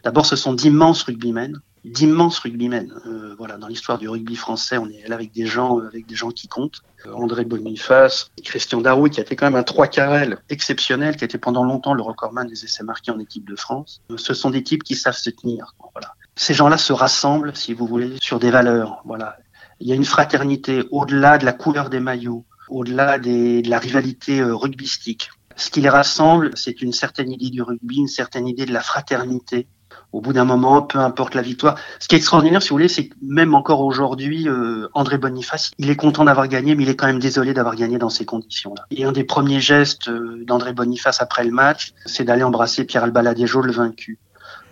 D'abord, 0.04 0.26
ce 0.26 0.36
sont 0.36 0.54
d'immenses 0.54 1.04
rugbymen, 1.04 1.60
d'immenses 1.84 2.40
rugbymen. 2.40 2.94
Euh, 3.06 3.36
voilà, 3.38 3.58
dans 3.58 3.68
l'histoire 3.68 3.98
du 3.98 4.08
rugby 4.08 4.36
français, 4.36 4.78
on 4.78 4.88
est 4.88 5.08
là 5.08 5.16
avec 5.16 5.34
des 5.34 5.46
gens, 5.46 5.80
avec 5.80 6.06
des 6.06 6.16
gens 6.16 6.32
qui 6.32 6.48
comptent. 6.48 6.82
Euh, 7.06 7.14
André 7.14 7.46
Boniface, 7.46 8.32
Christian 8.44 8.82
Darouille, 8.82 9.10
qui 9.10 9.20
a 9.20 9.24
été 9.24 9.36
quand 9.36 9.46
même 9.46 9.56
un 9.56 9.64
trois 9.64 9.88
carrel 9.88 10.40
exceptionnel, 10.50 11.16
qui 11.18 11.24
a 11.24 11.26
été 11.26 11.38
pendant 11.38 11.64
longtemps 11.64 11.94
le 11.94 12.02
recordman 12.02 12.48
des 12.48 12.64
essais 12.64 12.84
marqués 12.84 13.12
en 13.12 13.20
équipe 13.20 13.48
de 13.48 13.56
France. 13.56 14.02
Euh, 14.12 14.18
ce 14.18 14.34
sont 14.34 14.50
des 14.50 14.64
types 14.64 14.84
qui 14.84 14.96
savent 14.96 15.18
se 15.18 15.30
tenir. 15.30 15.76
Voilà. 15.94 16.14
Ces 16.36 16.54
gens-là 16.54 16.78
se 16.78 16.94
rassemblent, 16.94 17.56
si 17.56 17.74
vous 17.74 17.88
voulez, 17.88 18.16
sur 18.22 18.40
des 18.40 18.52
valeurs. 18.52 19.02
Voilà. 19.06 19.38
Il 19.80 19.88
y 19.88 19.92
a 19.92 19.96
une 19.96 20.06
fraternité 20.06 20.84
au-delà 20.92 21.38
de 21.38 21.46
la 21.46 21.54
couleur 21.54 21.90
des 21.90 22.00
maillots, 22.00 22.46
au-delà 22.70 23.20
de 23.20 23.68
la 23.68 23.80
rivalité 23.80 24.42
rugbystique. 24.44 25.30
Ce 25.58 25.72
qui 25.72 25.82
les 25.82 25.90
rassemble, 25.90 26.52
c'est 26.56 26.82
une 26.82 26.94
certaine 26.94 27.32
idée 27.32 27.50
du 27.50 27.62
rugby, 27.64 27.98
une 27.98 28.08
certaine 28.08 28.48
idée 28.48 28.66
de 28.66 28.74
la 28.74 28.82
fraternité, 28.82 29.68
au 30.14 30.22
bout 30.22 30.32
d'un 30.32 30.46
moment, 30.46 30.84
peu 30.84 31.00
importe 31.00 31.36
la 31.36 31.42
victoire. 31.42 31.78
Ce 32.00 32.08
qui 32.08 32.16
est 32.16 32.20
extraordinaire, 32.20 32.62
si 32.62 32.70
vous 32.70 32.76
voulez, 32.76 32.88
c'est 32.88 33.08
que 33.08 33.16
même 33.22 33.56
encore 33.56 33.82
aujourd'hui, 33.82 34.48
euh, 34.48 34.88
André 34.94 35.18
Boniface, 35.18 35.72
il 35.80 35.90
est 35.90 35.96
content 35.96 36.26
d'avoir 36.26 36.48
gagné, 36.48 36.76
mais 36.76 36.84
il 36.84 36.90
est 36.90 36.96
quand 36.96 37.08
même 37.08 37.20
désolé 37.20 37.54
d'avoir 37.54 37.76
gagné 37.76 37.98
dans 37.98 38.10
ces 38.10 38.26
conditions-là. 38.26 38.86
Et 38.92 39.04
un 39.04 39.12
des 39.12 39.24
premiers 39.24 39.60
gestes 39.60 40.08
euh, 40.10 40.44
d'André 40.46 40.74
Boniface 40.74 41.22
après 41.22 41.44
le 41.44 41.52
match, 41.52 41.94
c'est 42.06 42.24
d'aller 42.24 42.44
embrasser 42.44 42.86
Pierre 42.86 43.04
Albaladejo, 43.04 43.62
le 43.62 43.72
vaincu. 43.72 44.20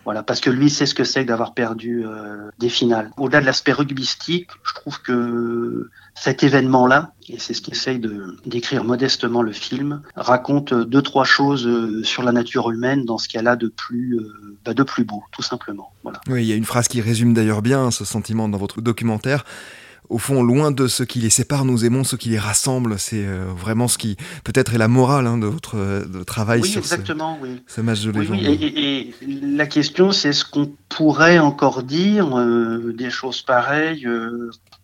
Voilà, 0.06 0.22
parce 0.24 0.40
que 0.40 0.52
lui 0.52 0.70
sait 0.70 0.86
ce 0.86 0.94
que 0.94 1.04
c'est 1.04 1.26
d'avoir 1.26 1.54
perdu 1.54 2.06
euh, 2.06 2.50
des 2.60 2.70
finales. 2.70 3.12
Au-delà 3.18 3.42
de 3.42 3.46
l'aspect 3.46 3.72
rugbystique, 3.72 4.48
je 4.64 4.74
trouve 4.76 5.02
que 5.02 5.90
cet 6.14 6.44
événement-là, 6.44 7.12
et 7.28 7.40
c'est 7.40 7.54
ce 7.54 7.62
qu'essaye 7.62 8.00
de 8.00 8.38
d'écrire 8.46 8.84
modestement 8.84 9.42
le 9.42 9.52
film, 9.52 10.02
raconte 10.16 10.74
deux 10.74 11.02
trois 11.02 11.26
choses 11.26 11.68
euh, 11.68 12.04
sur 12.04 12.22
la 12.24 12.32
nature 12.32 12.70
humaine 12.72 13.04
dans 13.04 13.18
ce 13.18 13.28
qu'elle 13.28 13.48
a 13.48 13.56
de 13.56 13.68
plus 13.68 14.18
euh, 14.18 14.58
bah, 14.64 14.76
de 14.76 14.84
plus 14.84 15.04
beau, 15.04 15.24
tout 15.32 15.42
simplement. 15.42 15.92
Voilà. 16.04 16.22
Oui, 16.30 16.44
il 16.44 16.48
y 16.48 16.54
a 16.54 16.56
une 16.56 16.66
phrase 16.66 16.88
qui 16.88 17.02
résume 17.02 17.34
d'ailleurs 17.34 17.64
bien 17.64 17.90
ce 17.90 18.06
sentiment 18.06 18.48
dans 18.48 18.60
votre 18.60 18.82
documentaire 18.82 19.44
au 20.10 20.18
fond, 20.18 20.44
loin 20.44 20.72
de 20.72 20.88
ce 20.88 21.04
qui 21.04 21.20
les 21.20 21.30
sépare, 21.30 21.66
nous 21.66 21.86
aimons 21.86 22.04
ce 22.04 22.16
qui 22.16 22.30
les 22.30 22.40
rassemble. 22.40 23.00
C'est 23.00 23.26
euh, 23.26 23.46
vraiment 23.56 23.88
ce 23.88 23.98
qui, 23.98 24.18
peut-être, 24.44 24.74
est 24.74 24.78
la 24.78 24.88
morale 24.88 25.28
hein, 25.28 25.38
de 25.38 25.48
votre 25.48 25.78
euh, 25.78 26.24
travail 26.26 26.62
oui, 26.62 26.70
sur 26.70 26.80
exactement, 26.82 27.38
oui. 27.42 27.62
ce 27.68 27.82
match 27.82 28.02
de 28.02 28.12
légende. 28.12 28.38
Oui, 28.40 28.46
et, 28.46 29.00
et, 29.00 29.14
la 29.42 29.68
question, 29.68 30.12
c'est 30.12 30.30
est-ce 30.30 30.46
qu'on 30.46 30.72
pourrait 30.90 31.40
encore 31.40 31.84
dire 31.84 32.38
euh, 32.38 32.94
des 32.98 33.10
choses 33.10 33.42
pareilles 33.42 34.08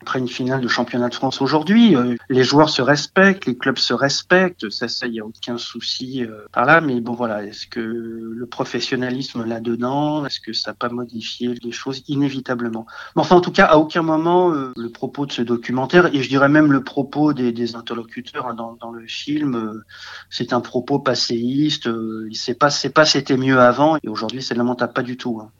après 0.01 0.19
une 0.19 0.27
finale 0.27 0.61
de 0.61 0.67
championnat 0.67 1.09
de 1.09 1.15
France 1.15 1.41
aujourd'hui. 1.41 1.95
les 2.29 2.43
joueurs 2.43 2.69
se 2.69 2.81
respectent, 2.81 3.45
les 3.45 3.57
clubs 3.57 3.77
se 3.77 3.93
respectent, 3.93 4.69
ça, 4.69 4.87
ça, 4.87 5.07
il 5.07 5.13
n'y 5.13 5.19
a 5.19 5.25
aucun 5.25 5.57
souci 5.57 6.25
par 6.51 6.65
là. 6.65 6.81
Mais 6.81 6.99
bon, 7.01 7.13
voilà, 7.13 7.43
est-ce 7.43 7.67
que 7.67 7.79
le 7.79 8.45
professionnalisme 8.45 9.45
là-dedans, 9.45 10.25
est-ce 10.25 10.39
que 10.39 10.53
ça 10.53 10.71
n'a 10.71 10.75
pas 10.75 10.89
modifié 10.89 11.53
les 11.61 11.71
choses 11.71 12.03
inévitablement? 12.07 12.85
Mais 13.15 13.21
enfin, 13.21 13.35
en 13.35 13.41
tout 13.41 13.51
cas, 13.51 13.65
à 13.65 13.77
aucun 13.77 14.01
moment, 14.01 14.49
le 14.49 14.89
propos 14.89 15.25
de 15.25 15.31
ce 15.31 15.41
documentaire, 15.41 16.13
et 16.13 16.21
je 16.23 16.29
dirais 16.29 16.49
même 16.49 16.71
le 16.71 16.83
propos 16.83 17.33
des, 17.33 17.51
des 17.51 17.75
interlocuteurs 17.75 18.47
hein, 18.47 18.53
dans, 18.53 18.73
dans, 18.73 18.91
le 18.91 19.05
film, 19.07 19.55
euh, 19.55 19.83
c'est 20.29 20.53
un 20.53 20.61
propos 20.61 20.99
passéiste, 20.99 21.87
euh, 21.87 22.29
c'est 22.33 22.57
pas, 22.57 22.69
pas 22.93 23.05
c'était 23.05 23.37
mieux 23.37 23.59
avant, 23.59 23.97
et 24.03 24.07
aujourd'hui 24.07 24.41
c'est 24.41 24.55
lamentable 24.55 24.93
pas 24.93 25.03
du 25.03 25.17
tout. 25.17 25.39
Hein. 25.41 25.51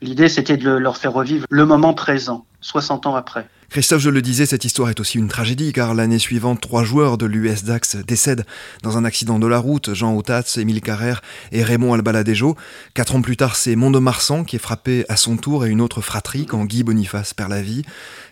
L'idée 0.00 0.28
c'était 0.28 0.56
de 0.56 0.70
leur 0.70 0.96
faire 0.96 1.12
revivre 1.12 1.46
le 1.48 1.64
moment 1.64 1.94
présent. 1.94 2.46
60 2.62 3.06
ans 3.06 3.14
après. 3.14 3.46
Christophe, 3.68 4.02
je 4.02 4.10
le 4.10 4.20
disais, 4.20 4.44
cette 4.44 4.66
histoire 4.66 4.90
est 4.90 5.00
aussi 5.00 5.16
une 5.16 5.28
tragédie 5.28 5.72
car 5.72 5.94
l'année 5.94 6.18
suivante, 6.18 6.60
trois 6.60 6.84
joueurs 6.84 7.16
de 7.16 7.24
l'US 7.24 7.64
Dax 7.64 7.96
décèdent 7.96 8.44
dans 8.82 8.98
un 8.98 9.04
accident 9.06 9.38
de 9.38 9.46
la 9.46 9.58
route, 9.58 9.94
Jean 9.94 10.14
Autatz, 10.14 10.58
Émile 10.58 10.82
Carrère 10.82 11.22
et 11.52 11.62
Raymond 11.62 11.94
Albaladejo. 11.94 12.54
Quatre 12.92 13.14
ans 13.14 13.22
plus 13.22 13.38
tard, 13.38 13.56
c'est 13.56 13.74
Mont-de-Marsan 13.74 14.44
qui 14.44 14.56
est 14.56 14.58
frappé 14.58 15.06
à 15.08 15.16
son 15.16 15.38
tour 15.38 15.64
et 15.64 15.70
une 15.70 15.80
autre 15.80 16.02
fratrie 16.02 16.44
quand 16.44 16.66
Guy 16.66 16.82
Boniface 16.82 17.32
perd 17.32 17.48
la 17.48 17.62
vie. 17.62 17.82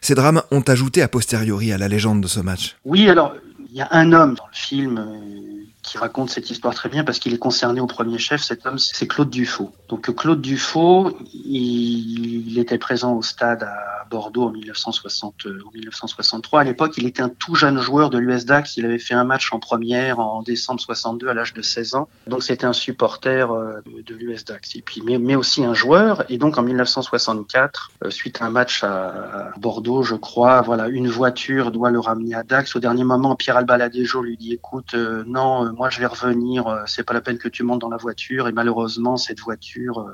Ces 0.03 0.15
drames 0.15 0.43
ont 0.51 0.61
ajouté 0.61 1.01
a 1.01 1.09
posteriori 1.09 1.73
à 1.73 1.79
la 1.79 1.89
légende 1.89 2.21
de 2.21 2.29
ce 2.29 2.41
match. 2.41 2.77
Oui, 2.85 3.09
alors 3.09 3.35
il 3.71 3.79
y 3.79 3.81
a 3.81 3.89
un 3.93 4.13
homme 4.13 4.35
dans 4.35 4.47
le 4.47 4.57
film 4.57 4.99
euh, 4.99 5.65
qui 5.91 5.99
raconte 5.99 6.31
cette 6.31 6.51
histoire 6.51 6.73
très 6.73 6.89
bien 6.89 7.03
parce 7.03 7.19
qu'il 7.19 7.35
est 7.35 7.39
concerné 7.39 7.81
au 7.81 7.87
premier 7.89 8.19
chef. 8.19 8.43
Cet 8.43 8.65
homme, 8.65 8.79
c'est 8.79 9.09
Claude 9.09 9.29
Dufaux. 9.29 9.73
Donc 9.89 10.15
Claude 10.15 10.41
Dufaux, 10.41 11.19
il, 11.35 12.59
était 12.61 12.79
présent 12.79 13.15
au 13.15 13.23
stade 13.23 13.65
à 13.65 14.07
Bordeaux 14.09 14.45
en, 14.45 14.51
1960, 14.51 15.47
euh, 15.47 15.59
1963. 15.75 16.61
À 16.61 16.65
l'époque, 16.65 16.95
il 16.97 17.07
était 17.07 17.23
un 17.23 17.29
tout 17.29 17.57
jeune 17.57 17.81
joueur 17.81 18.11
de 18.11 18.19
l'US 18.19 18.45
Dax. 18.45 18.77
Il 18.77 18.85
avait 18.85 18.99
fait 18.99 19.15
un 19.15 19.25
match 19.25 19.53
en 19.53 19.59
première 19.59 20.21
en 20.21 20.43
décembre 20.43 20.81
62 20.81 21.29
à 21.29 21.35
l'âge 21.35 21.55
de 21.55 21.63
16 21.63 21.95
ans. 21.97 22.09
Donc 22.29 22.45
c'était 22.45 22.67
un 22.67 22.73
supporter 22.73 23.51
euh, 23.51 23.81
de 23.87 24.15
l'US 24.15 24.45
Dax. 24.45 24.75
Mais, 25.05 25.35
aussi 25.35 25.65
un 25.65 25.75
joueur. 25.75 26.25
Et 26.29 26.39
donc 26.39 26.57
en 26.59 26.63
1964, 26.63 27.91
euh, 28.05 28.11
suite 28.11 28.43
à 28.43 28.47
un 28.47 28.51
match 28.51 28.85
à, 28.85 29.51
Bordeaux, 29.59 30.05
je 30.05 30.15
crois, 30.15 30.61
voilà, 30.61 30.89
une 30.89 31.09
voiture 31.09 31.73
doit 31.73 31.91
le 31.91 31.99
ramener 31.99 32.35
à 32.35 32.45
Dax. 32.45 32.77
Au 32.77 32.79
dernier 32.79 33.05
moment, 33.05 33.35
Pierre 33.35 33.57
Albaladejo 33.57 34.23
lui 34.23 34.37
dit, 34.37 34.53
écoute, 34.53 34.95
non, 34.95 35.73
moi 35.81 35.91
je 35.91 35.99
vais 35.99 36.07
revenir, 36.07 36.85
c'est 36.87 37.03
pas 37.03 37.15
la 37.15 37.23
peine 37.23 37.39
que 37.39 37.49
tu 37.49 37.63
montes 37.63 37.81
dans 37.81 37.89
la 37.89 37.97
voiture. 37.97 38.47
Et 38.49 38.53
malheureusement, 38.53 39.17
cette 39.17 39.41
voiture 39.41 40.07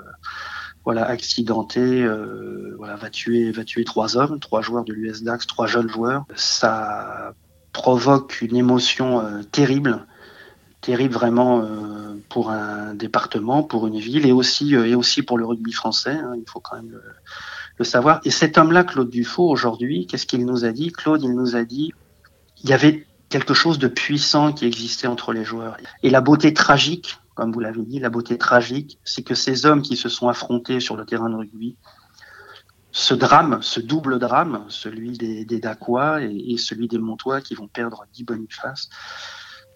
voilà, 0.87 1.05
accidenté, 1.05 1.81
euh, 1.81 2.77
voilà, 2.79 2.95
va 2.95 3.11
tuer, 3.11 3.51
va 3.51 3.65
tuer 3.65 3.83
trois 3.83 4.17
hommes, 4.17 4.39
trois 4.39 4.63
joueurs 4.63 4.85
de 4.85 4.93
l'US 4.93 5.25
Dax, 5.25 5.45
trois 5.49 5.67
jeunes 5.67 5.89
joueurs. 5.89 6.25
Ça 6.37 7.35
provoque 7.73 8.41
une 8.41 8.55
émotion 8.55 9.21
euh, 9.21 9.43
terrible, 9.43 10.07
terrible 10.83 11.13
vraiment 11.13 11.61
euh, 11.61 12.15
pour 12.29 12.51
un 12.51 12.95
département, 12.95 13.65
pour 13.65 13.89
une 13.89 13.99
ville 13.99 14.27
et 14.27 14.33
aussi 14.33 14.75
et 14.75 14.95
aussi 14.95 15.23
pour 15.23 15.39
le 15.39 15.45
rugby 15.45 15.73
français. 15.73 16.13
Hein, 16.13 16.35
il 16.37 16.49
faut 16.49 16.61
quand 16.61 16.77
même 16.77 16.97
le, 17.79 17.85
savoir. 17.85 18.21
Et 18.25 18.31
cet 18.31 18.57
homme-là, 18.57 18.85
Claude 18.85 19.11
Dufaux, 19.11 19.51
aujourd'hui, 19.51 20.07
qu'est-ce 20.07 20.25
qu'il 20.25 20.47
nous 20.47 20.65
a 20.65 20.71
dit? 20.71 20.93
Claude, 20.93 21.21
il 21.25 21.35
nous 21.35 21.57
a 21.57 21.65
dit, 21.65 21.95
il 22.63 22.71
y 22.71 22.73
avait 22.73 23.05
quelque 23.29 23.55
chose 23.55 23.79
de 23.79 23.89
puissant 23.89 24.53
qui 24.53 24.67
existait 24.67 25.07
entre 25.07 25.33
les 25.33 25.45
joueurs 25.45 25.77
et 26.03 26.11
la 26.11 26.21
beauté 26.21 26.55
tragique 26.55 27.19
comme 27.37 27.53
vous 27.53 27.61
l'avez 27.61 27.83
dit, 27.83 28.01
la 28.01 28.09
beauté 28.09 28.39
tragique, 28.39 28.99
c'est 29.05 29.23
que 29.23 29.35
ces 29.35 29.67
hommes 29.67 29.83
qui 29.83 29.97
se 29.97 30.09
sont 30.09 30.29
affrontés 30.29 30.81
sur 30.81 30.97
le 30.97 31.05
terrain 31.05 31.29
de 31.29 31.37
rugby, 31.37 31.77
ce 32.91 33.13
drame, 33.13 33.59
ce 33.61 33.79
double 33.79 34.19
drame, 34.19 34.65
celui 34.69 35.19
des, 35.19 35.61
Dacois 35.61 36.23
et, 36.23 36.57
celui 36.57 36.89
des 36.89 36.99
Montois 36.99 37.43
qui 37.43 37.55
vont 37.55 37.69
perdre 37.69 38.07
Guy 38.15 38.25
Boniface, 38.25 38.89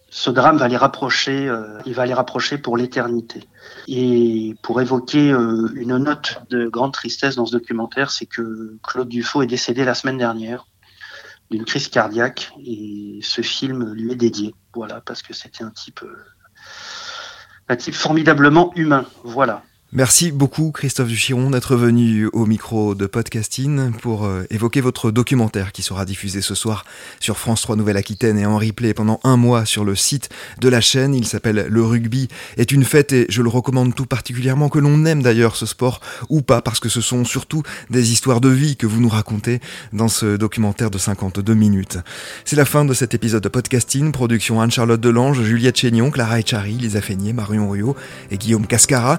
ce 0.08 0.30
drame 0.30 0.56
va 0.56 0.68
les 0.68 0.78
rapprocher, 0.78 1.48
euh, 1.48 1.78
il 1.84 1.92
va 1.92 2.06
les 2.06 2.14
rapprocher 2.14 2.56
pour 2.56 2.78
l'éternité. 2.78 3.46
Et 3.86 4.56
pour 4.62 4.80
évoquer 4.80 5.30
euh, 5.30 5.70
une 5.74 5.98
note 5.98 6.42
de 6.48 6.66
grande 6.66 6.94
tristesse 6.94 7.36
dans 7.36 7.44
ce 7.44 7.52
documentaire, 7.52 8.10
c'est 8.10 8.26
que 8.26 8.78
Claude 8.82 9.08
Dufaux 9.08 9.42
est 9.42 9.46
décédé 9.46 9.84
la 9.84 9.94
semaine 9.94 10.16
dernière 10.16 10.66
d'une 11.50 11.64
crise 11.64 11.88
cardiaque 11.88 12.52
et 12.64 13.20
ce 13.22 13.42
film 13.42 13.92
lui 13.92 14.12
est 14.12 14.16
dédié. 14.16 14.54
Voilà, 14.74 15.00
parce 15.00 15.22
que 15.22 15.34
c'était 15.34 15.64
un 15.64 15.70
type 15.70 16.02
euh, 16.02 16.24
un 17.68 17.76
type 17.76 17.94
formidablement 17.94 18.72
humain. 18.74 19.04
Voilà. 19.24 19.62
Merci 19.92 20.30
beaucoup 20.30 20.70
Christophe 20.70 21.08
Duchiron 21.08 21.50
d'être 21.50 21.74
venu 21.74 22.28
au 22.32 22.46
micro 22.46 22.94
de 22.94 23.06
Podcasting 23.06 23.90
pour 23.90 24.24
euh, 24.24 24.44
évoquer 24.48 24.80
votre 24.80 25.10
documentaire 25.10 25.72
qui 25.72 25.82
sera 25.82 26.04
diffusé 26.04 26.42
ce 26.42 26.54
soir 26.54 26.84
sur 27.18 27.38
France 27.38 27.62
3 27.62 27.74
Nouvelle-Aquitaine 27.74 28.38
et 28.38 28.46
en 28.46 28.56
replay 28.56 28.94
pendant 28.94 29.18
un 29.24 29.36
mois 29.36 29.64
sur 29.64 29.84
le 29.84 29.96
site 29.96 30.28
de 30.60 30.68
la 30.68 30.80
chaîne. 30.80 31.12
Il 31.12 31.26
s'appelle 31.26 31.66
Le 31.68 31.82
rugby 31.82 32.28
est 32.56 32.70
une 32.70 32.84
fête 32.84 33.12
et 33.12 33.26
je 33.30 33.42
le 33.42 33.48
recommande 33.48 33.92
tout 33.92 34.06
particulièrement 34.06 34.68
que 34.68 34.78
l'on 34.78 35.04
aime 35.06 35.24
d'ailleurs 35.24 35.56
ce 35.56 35.66
sport 35.66 36.00
ou 36.28 36.40
pas 36.40 36.62
parce 36.62 36.78
que 36.78 36.88
ce 36.88 37.00
sont 37.00 37.24
surtout 37.24 37.64
des 37.90 38.12
histoires 38.12 38.40
de 38.40 38.48
vie 38.48 38.76
que 38.76 38.86
vous 38.86 39.00
nous 39.00 39.08
racontez 39.08 39.58
dans 39.92 40.06
ce 40.06 40.36
documentaire 40.36 40.92
de 40.92 40.98
52 40.98 41.52
minutes. 41.54 41.98
C'est 42.44 42.54
la 42.54 42.64
fin 42.64 42.84
de 42.84 42.94
cet 42.94 43.14
épisode 43.14 43.42
de 43.42 43.48
Podcasting, 43.48 44.12
production 44.12 44.60
Anne-Charlotte 44.60 45.00
Delange, 45.00 45.42
Juliette 45.42 45.78
Chénion, 45.78 46.12
Clara 46.12 46.38
Echari, 46.38 46.74
Lisa 46.74 47.00
Feignet, 47.00 47.32
Marion 47.32 47.68
Rio 47.68 47.96
et 48.30 48.38
Guillaume 48.38 48.68
Cascara, 48.68 49.18